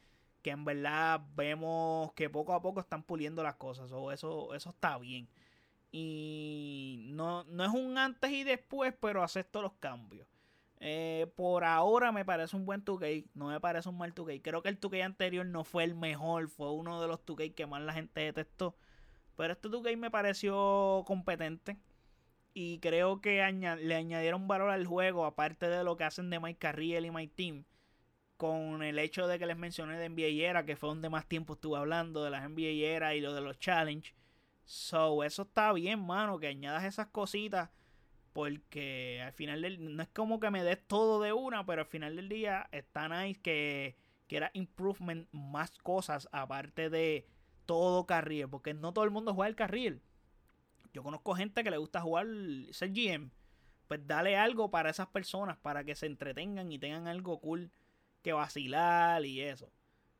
que 0.43 0.51
en 0.51 0.64
verdad 0.64 1.22
vemos 1.36 2.14
que 2.14 2.30
poco 2.30 2.53
a 2.53 2.62
poco 2.62 2.80
están 2.80 3.01
puliendo 3.03 3.41
las 3.41 3.56
cosas, 3.56 3.91
o 3.91 4.12
eso, 4.12 4.53
eso 4.53 4.70
está 4.70 4.99
bien. 4.99 5.28
Y 5.91 7.06
no, 7.08 7.43
no 7.45 7.66
es 7.66 7.72
un 7.72 7.97
antes 7.97 8.30
y 8.32 8.43
después, 8.43 8.93
pero 9.01 9.24
acepto 9.24 9.64
los 9.64 9.74
cambios. 9.80 10.28
Eh, 10.80 11.32
por 11.36 11.64
ahora 11.64 12.12
me 12.12 12.24
parece 12.24 12.56
un 12.56 12.66
buen 12.68 12.86
2K, 12.86 13.26
no 13.34 13.47
me 13.47 13.60
parece 13.60 13.89
un 13.89 13.97
mal 13.97 14.14
2K. 14.14 14.41
Creo 14.43 14.62
que 14.62 14.70
el 14.70 14.80
2K 14.80 15.03
anterior 15.03 15.45
no 15.45 15.64
fue 15.64 15.86
el 15.86 15.95
mejor, 15.95 16.49
fue 16.49 16.72
uno 16.72 17.01
de 17.01 17.08
los 17.08 17.26
2K 17.26 17.56
que 17.56 17.66
más 17.66 17.82
la 17.82 17.93
gente 17.93 18.22
detestó. 18.22 18.76
Pero 19.38 19.53
este 19.53 19.70
2K 19.70 19.97
me 19.97 20.12
pareció 20.12 21.03
competente. 21.08 21.78
Y 22.58 22.80
creo 22.80 23.20
que 23.20 23.45
le 23.82 23.95
añadieron 23.95 24.47
valor 24.47 24.70
al 24.70 24.88
juego, 24.88 25.26
aparte 25.26 25.68
de 25.68 25.84
lo 25.84 25.97
que 25.97 26.06
hacen 26.06 26.30
de 26.30 26.39
Mike 26.39 26.58
Carriel 26.58 27.06
y 27.06 27.12
My 27.12 27.28
Team. 27.28 27.66
Con 28.38 28.82
el 28.82 28.97
hecho 28.97 29.28
de 29.28 29.38
que 29.38 29.45
les 29.45 29.58
mencioné 29.58 29.99
de 29.99 30.08
NBA 30.08 30.47
Era, 30.49 30.66
que 30.66 30.78
fue 30.78 30.88
donde 30.88 31.10
más 31.10 31.28
tiempo 31.28 31.56
estuve 31.56 31.78
hablando, 31.78 32.24
de 32.24 32.30
las 32.30 32.49
NBA 32.49 32.88
Era 32.88 33.14
y 33.14 33.20
lo 33.20 33.34
de 33.34 33.41
los 33.41 33.60
Challenge. 33.60 34.16
So, 34.64 35.26
eso 35.26 35.41
está 35.41 35.74
bien, 35.74 35.99
mano, 35.99 36.39
que 36.39 36.47
añadas 36.47 36.86
esas 36.86 37.08
cositas. 37.08 37.72
Porque 38.32 39.22
al 39.22 39.34
final 39.34 39.62
del 39.62 39.93
no 39.93 40.01
es 40.01 40.10
como 40.10 40.39
que 40.39 40.49
me 40.49 40.64
des 40.64 40.82
todo 40.88 41.22
de 41.22 41.34
una, 41.34 41.66
pero 41.66 41.82
al 41.82 41.88
final 41.88 42.16
del 42.16 42.30
día 42.30 42.70
está 42.72 43.10
nice 43.10 43.41
que 43.41 43.97
quiera 44.28 44.51
improvement 44.53 45.28
más 45.34 45.78
cosas 45.80 46.30
aparte 46.32 46.89
de 46.89 47.28
todo 47.66 48.06
carril. 48.06 48.47
Porque 48.47 48.74
no 48.74 48.93
todo 48.93 49.03
el 49.03 49.12
mundo 49.12 49.34
juega 49.34 49.49
el 49.49 49.56
carril. 49.58 50.01
Yo 50.96 51.04
conozco 51.04 51.36
gente 51.36 51.62
que 51.62 51.72
le 51.72 51.76
gusta 51.76 52.00
jugar 52.00 52.26
ser 52.72 52.93
GM. 52.93 53.30
Pues 53.89 54.08
dale 54.08 54.38
algo 54.38 54.72
para 54.72 54.89
esas 54.89 55.08
personas, 55.08 55.58
para 55.58 55.84
que 55.84 55.93
se 55.93 56.06
entretengan 56.06 56.72
y 56.72 56.80
tengan 56.80 57.10
algo 57.10 57.41
cool 57.41 57.70
que 58.22 58.32
vacilar 58.32 59.26
y 59.26 59.41
eso. 59.41 59.70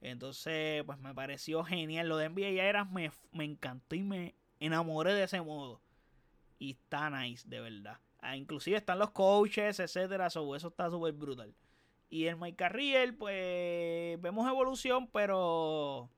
Entonces, 0.02 0.84
pues 0.84 1.00
me 1.00 1.16
pareció 1.16 1.64
genial. 1.64 2.10
Lo 2.10 2.18
de 2.18 2.28
NBA 2.28 2.52
ya 2.52 2.66
era, 2.66 2.84
me, 2.84 3.10
me 3.32 3.46
encantó 3.46 3.96
y 3.96 4.04
me 4.04 4.36
enamoré 4.60 5.14
de 5.14 5.24
ese 5.24 5.42
modo. 5.42 5.82
Y 6.60 6.72
está 6.72 7.10
nice, 7.10 7.48
de 7.48 7.62
verdad. 7.62 7.98
Ah, 8.20 8.36
inclusive 8.36 8.76
están 8.76 9.00
los 9.00 9.12
coaches, 9.12 9.80
etcétera. 9.80 10.28
eso 10.28 10.68
está 10.68 10.90
súper 10.90 11.14
brutal. 11.14 11.56
Y 12.10 12.26
el 12.26 12.36
Mike 12.36 12.58
Carriel, 12.58 13.16
pues 13.16 14.22
vemos 14.22 14.46
evolución, 14.46 15.08
pero 15.08 16.10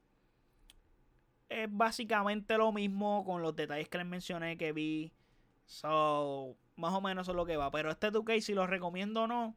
es 1.49 1.67
básicamente 1.69 2.57
lo 2.57 2.71
mismo 2.71 3.23
con 3.25 3.41
los 3.41 3.55
detalles 3.55 3.89
que 3.89 3.97
les 3.97 4.07
mencioné 4.07 4.57
que 4.57 4.73
vi. 4.73 5.13
So, 5.65 6.57
más 6.75 6.93
o 6.93 7.01
menos 7.01 7.23
eso 7.25 7.31
es 7.31 7.35
lo 7.35 7.45
que 7.45 7.57
va. 7.57 7.71
Pero 7.71 7.91
este 7.91 8.11
2K, 8.11 8.41
si 8.41 8.53
lo 8.53 8.67
recomiendo 8.67 9.23
o 9.23 9.27
no, 9.27 9.55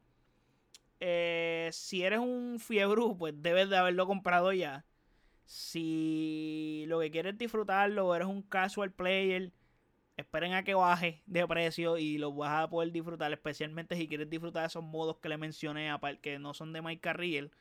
eh, 0.99 1.69
si 1.71 2.03
eres 2.03 2.19
un 2.19 2.59
fiebre, 2.59 3.01
pues 3.17 3.33
debes 3.41 3.69
de 3.69 3.77
haberlo 3.77 4.07
comprado 4.07 4.53
ya. 4.53 4.85
Si 5.45 6.85
lo 6.87 6.99
que 6.99 7.11
quieres 7.11 7.37
disfrutarlo 7.37 8.07
o 8.07 8.15
eres 8.15 8.27
un 8.27 8.41
casual 8.41 8.91
player, 8.91 9.51
esperen 10.15 10.53
a 10.53 10.63
que 10.63 10.75
baje 10.75 11.23
de 11.25 11.45
precio 11.47 11.97
y 11.97 12.17
lo 12.17 12.33
vas 12.33 12.63
a 12.63 12.69
poder 12.69 12.91
disfrutar. 12.91 13.33
Especialmente 13.33 13.95
si 13.97 14.07
quieres 14.07 14.29
disfrutar 14.29 14.65
esos 14.65 14.83
modos 14.83 15.17
que 15.19 15.29
le 15.29 15.37
mencioné, 15.37 15.91
que 16.21 16.39
no 16.39 16.53
son 16.53 16.71
de 16.73 16.81
Mike 16.81 17.01
Carriel 17.01 17.51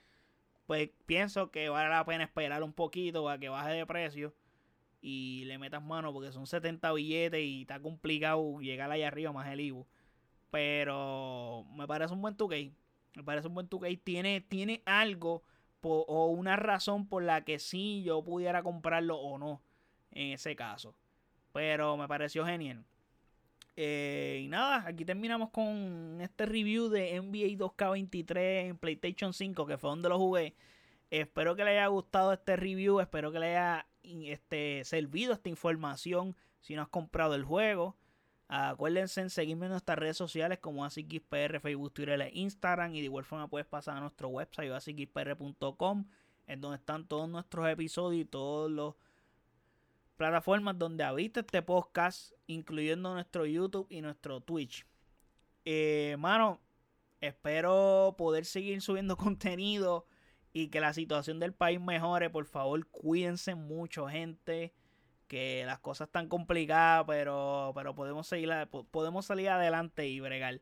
pues 0.71 0.89
pienso 1.05 1.51
que 1.51 1.69
vale 1.69 1.89
la 1.89 2.05
pena 2.05 2.23
esperar 2.23 2.63
un 2.63 2.73
poquito 2.73 3.29
a 3.29 3.39
que 3.39 3.49
baje 3.49 3.73
de 3.73 3.87
precio 3.87 4.33
y 5.03 5.43
le 5.47 5.59
metas 5.59 5.83
mano 5.83 6.13
porque 6.13 6.31
son 6.31 6.47
70 6.47 6.93
billetes 6.93 7.41
y 7.41 7.63
está 7.63 7.81
complicado 7.81 8.61
llegar 8.61 8.89
allá 8.89 9.09
arriba 9.09 9.33
más 9.33 9.49
el 9.49 9.63
Ivo. 9.63 9.89
Pero 10.53 11.67
me 11.75 11.89
parece 11.89 12.15
un 12.15 12.23
buen 12.23 12.37
2K. 12.37 12.73
Me 13.17 13.25
parece 13.25 13.49
un 13.49 13.55
buen 13.55 13.69
2K. 13.69 14.01
Tiene, 14.05 14.43
tiene 14.43 14.85
algo 14.87 15.43
o 15.83 16.29
una 16.29 16.55
razón 16.55 17.09
por 17.09 17.25
la 17.25 17.43
que 17.45 17.59
sí 17.59 18.05
yo 18.05 18.23
pudiera 18.23 18.63
comprarlo 18.63 19.17
o 19.17 19.39
no 19.39 19.61
en 20.13 20.35
ese 20.35 20.55
caso. 20.55 20.95
Pero 21.53 21.97
me 21.97 22.07
pareció 22.07 22.47
genial. 22.47 22.85
Eh, 23.77 24.43
y 24.45 24.49
nada, 24.49 24.85
aquí 24.87 25.05
terminamos 25.05 25.51
con 25.51 26.19
este 26.21 26.47
review 26.47 26.89
de 26.89 27.21
NBA 27.21 27.57
2K23 27.57 28.37
en 28.69 28.79
PlayStation 28.79 29.33
5, 29.33 29.67
que 29.67 29.79
fue 29.79 29.91
donde 29.91 30.09
lo 30.09 30.19
jugué. 30.19 30.55
Espero 31.11 31.57
que 31.57 31.65
le 31.65 31.71
haya 31.73 31.87
gustado 31.87 32.33
este 32.33 32.57
review, 32.57 33.01
espero 33.01 33.33
que 33.33 33.39
le 33.39 33.57
haya 33.57 33.87
este, 34.03 34.85
servido 34.85 35.33
esta 35.33 35.49
información 35.49 36.37
si 36.61 36.75
no 36.75 36.83
has 36.83 36.89
comprado 36.89 37.35
el 37.35 37.45
juego. 37.45 37.97
Acuérdense 38.49 39.21
en 39.21 39.31
seguirme 39.31 39.67
en 39.67 39.73
nuestras 39.73 39.97
redes 39.97 40.17
sociales 40.17 40.59
como 40.59 40.85
AsiXPR, 40.85 41.61
Facebook, 41.61 41.93
Twitter 41.93 42.21
e 42.21 42.31
Instagram. 42.35 42.95
Y 42.95 42.99
de 42.99 43.05
igual 43.05 43.25
forma 43.25 43.49
puedes 43.49 43.67
pasar 43.67 43.97
a 43.97 44.01
nuestro 44.01 44.29
website 44.29 44.73
asixpr.com 44.73 46.05
en 46.49 46.61
donde 46.61 46.79
están 46.79 47.07
todos 47.07 47.29
nuestros 47.29 47.69
episodios 47.69 48.23
y 48.23 48.25
todos 48.25 48.69
los 48.69 48.97
plataformas 50.21 50.79
donde 50.79 51.03
habita 51.03 51.41
este 51.41 51.63
podcast, 51.63 52.33
incluyendo 52.47 53.15
nuestro 53.15 53.47
YouTube 53.47 53.87
y 53.89 54.03
nuestro 54.03 54.43
Twitch. 54.43 54.85
Eh, 55.65 56.15
mano, 56.19 56.61
espero 57.23 58.17
poder 58.19 58.45
seguir 58.45 58.83
subiendo 58.83 59.17
contenido 59.17 60.05
y 60.53 60.69
que 60.69 60.83
la 60.83 60.93
situación 60.93 61.41
del 61.41 61.55
país 61.55 61.81
mejore. 61.81 62.29
Por 62.29 62.45
favor, 62.45 62.87
cuídense 62.89 63.55
mucho, 63.55 64.09
gente. 64.09 64.75
Que 65.27 65.63
las 65.65 65.79
cosas 65.79 66.09
están 66.09 66.29
complicadas, 66.29 67.07
pero, 67.07 67.73
pero 67.75 67.95
podemos, 67.95 68.27
seguir, 68.27 68.51
podemos 68.91 69.25
salir 69.25 69.49
adelante 69.49 70.07
y 70.07 70.21
bregar. 70.21 70.61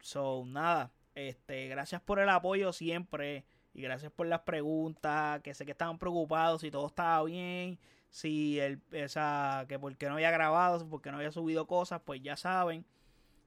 So, 0.00 0.42
nada. 0.44 0.90
Este, 1.14 1.68
gracias 1.68 2.02
por 2.02 2.18
el 2.18 2.28
apoyo 2.28 2.72
siempre. 2.72 3.44
Y 3.72 3.82
gracias 3.82 4.10
por 4.10 4.26
las 4.26 4.40
preguntas. 4.40 5.40
Que 5.42 5.54
sé 5.54 5.64
que 5.64 5.70
estaban 5.70 6.00
preocupados 6.00 6.62
si 6.62 6.72
todo 6.72 6.88
estaba 6.88 7.22
bien 7.22 7.78
si 8.16 8.58
el, 8.58 8.80
esa, 8.92 9.66
que 9.68 9.78
porque 9.78 10.06
no 10.06 10.14
había 10.14 10.30
grabado, 10.30 10.88
porque 10.88 11.10
no 11.10 11.18
había 11.18 11.32
subido 11.32 11.66
cosas, 11.66 12.00
pues 12.02 12.22
ya 12.22 12.34
saben. 12.34 12.86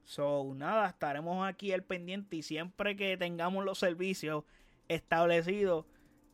So, 0.04 0.52
nada, 0.54 0.90
estaremos 0.90 1.44
aquí 1.44 1.72
al 1.72 1.82
pendiente 1.82 2.36
y 2.36 2.42
siempre 2.42 2.94
que 2.94 3.16
tengamos 3.16 3.64
los 3.64 3.80
servicios 3.80 4.44
establecidos, 4.86 5.86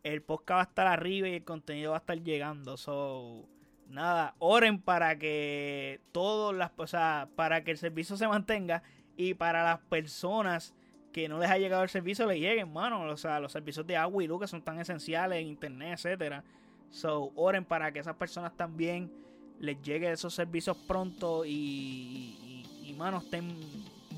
el 0.02 0.20
podcast 0.20 0.58
va 0.58 0.60
a 0.60 0.64
estar 0.64 0.86
arriba 0.86 1.28
y 1.30 1.36
el 1.36 1.44
contenido 1.44 1.92
va 1.92 1.96
a 1.96 2.00
estar 2.00 2.22
llegando. 2.22 2.76
So, 2.76 3.48
nada, 3.88 4.34
oren 4.38 4.82
para 4.82 5.18
que 5.18 6.02
todas 6.12 6.54
las, 6.54 6.72
o 6.76 6.86
sea, 6.86 7.30
para 7.36 7.64
que 7.64 7.70
el 7.70 7.78
servicio 7.78 8.18
se 8.18 8.28
mantenga 8.28 8.82
y 9.16 9.32
para 9.32 9.64
las 9.64 9.78
personas 9.78 10.74
que 11.10 11.26
no 11.26 11.38
les 11.38 11.50
ha 11.50 11.56
llegado 11.56 11.84
el 11.84 11.88
servicio 11.88 12.26
le 12.26 12.38
lleguen, 12.38 12.70
mano. 12.70 13.00
O 13.00 13.16
sea, 13.16 13.40
los 13.40 13.52
servicios 13.52 13.86
de 13.86 13.96
agua 13.96 14.22
y 14.22 14.26
luz 14.26 14.42
que 14.42 14.46
son 14.46 14.60
tan 14.60 14.78
esenciales, 14.78 15.42
internet, 15.42 15.94
etcétera 15.94 16.44
So, 16.90 17.32
oren 17.34 17.64
para 17.64 17.92
que 17.92 17.98
esas 17.98 18.16
personas 18.16 18.56
también 18.56 19.12
les 19.58 19.80
llegue 19.82 20.10
esos 20.10 20.34
servicios 20.34 20.76
pronto 20.86 21.44
y, 21.44 22.64
y, 22.82 22.94
mano, 22.94 23.18
estén 23.18 23.56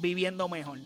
viviendo 0.00 0.48
mejor. 0.48 0.78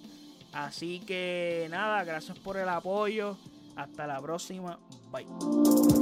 Así 0.52 1.00
que 1.00 1.66
nada, 1.70 2.04
gracias 2.04 2.38
por 2.38 2.56
el 2.56 2.68
apoyo. 2.68 3.36
Hasta 3.76 4.06
la 4.06 4.20
próxima. 4.20 4.78
Bye. 5.10 6.01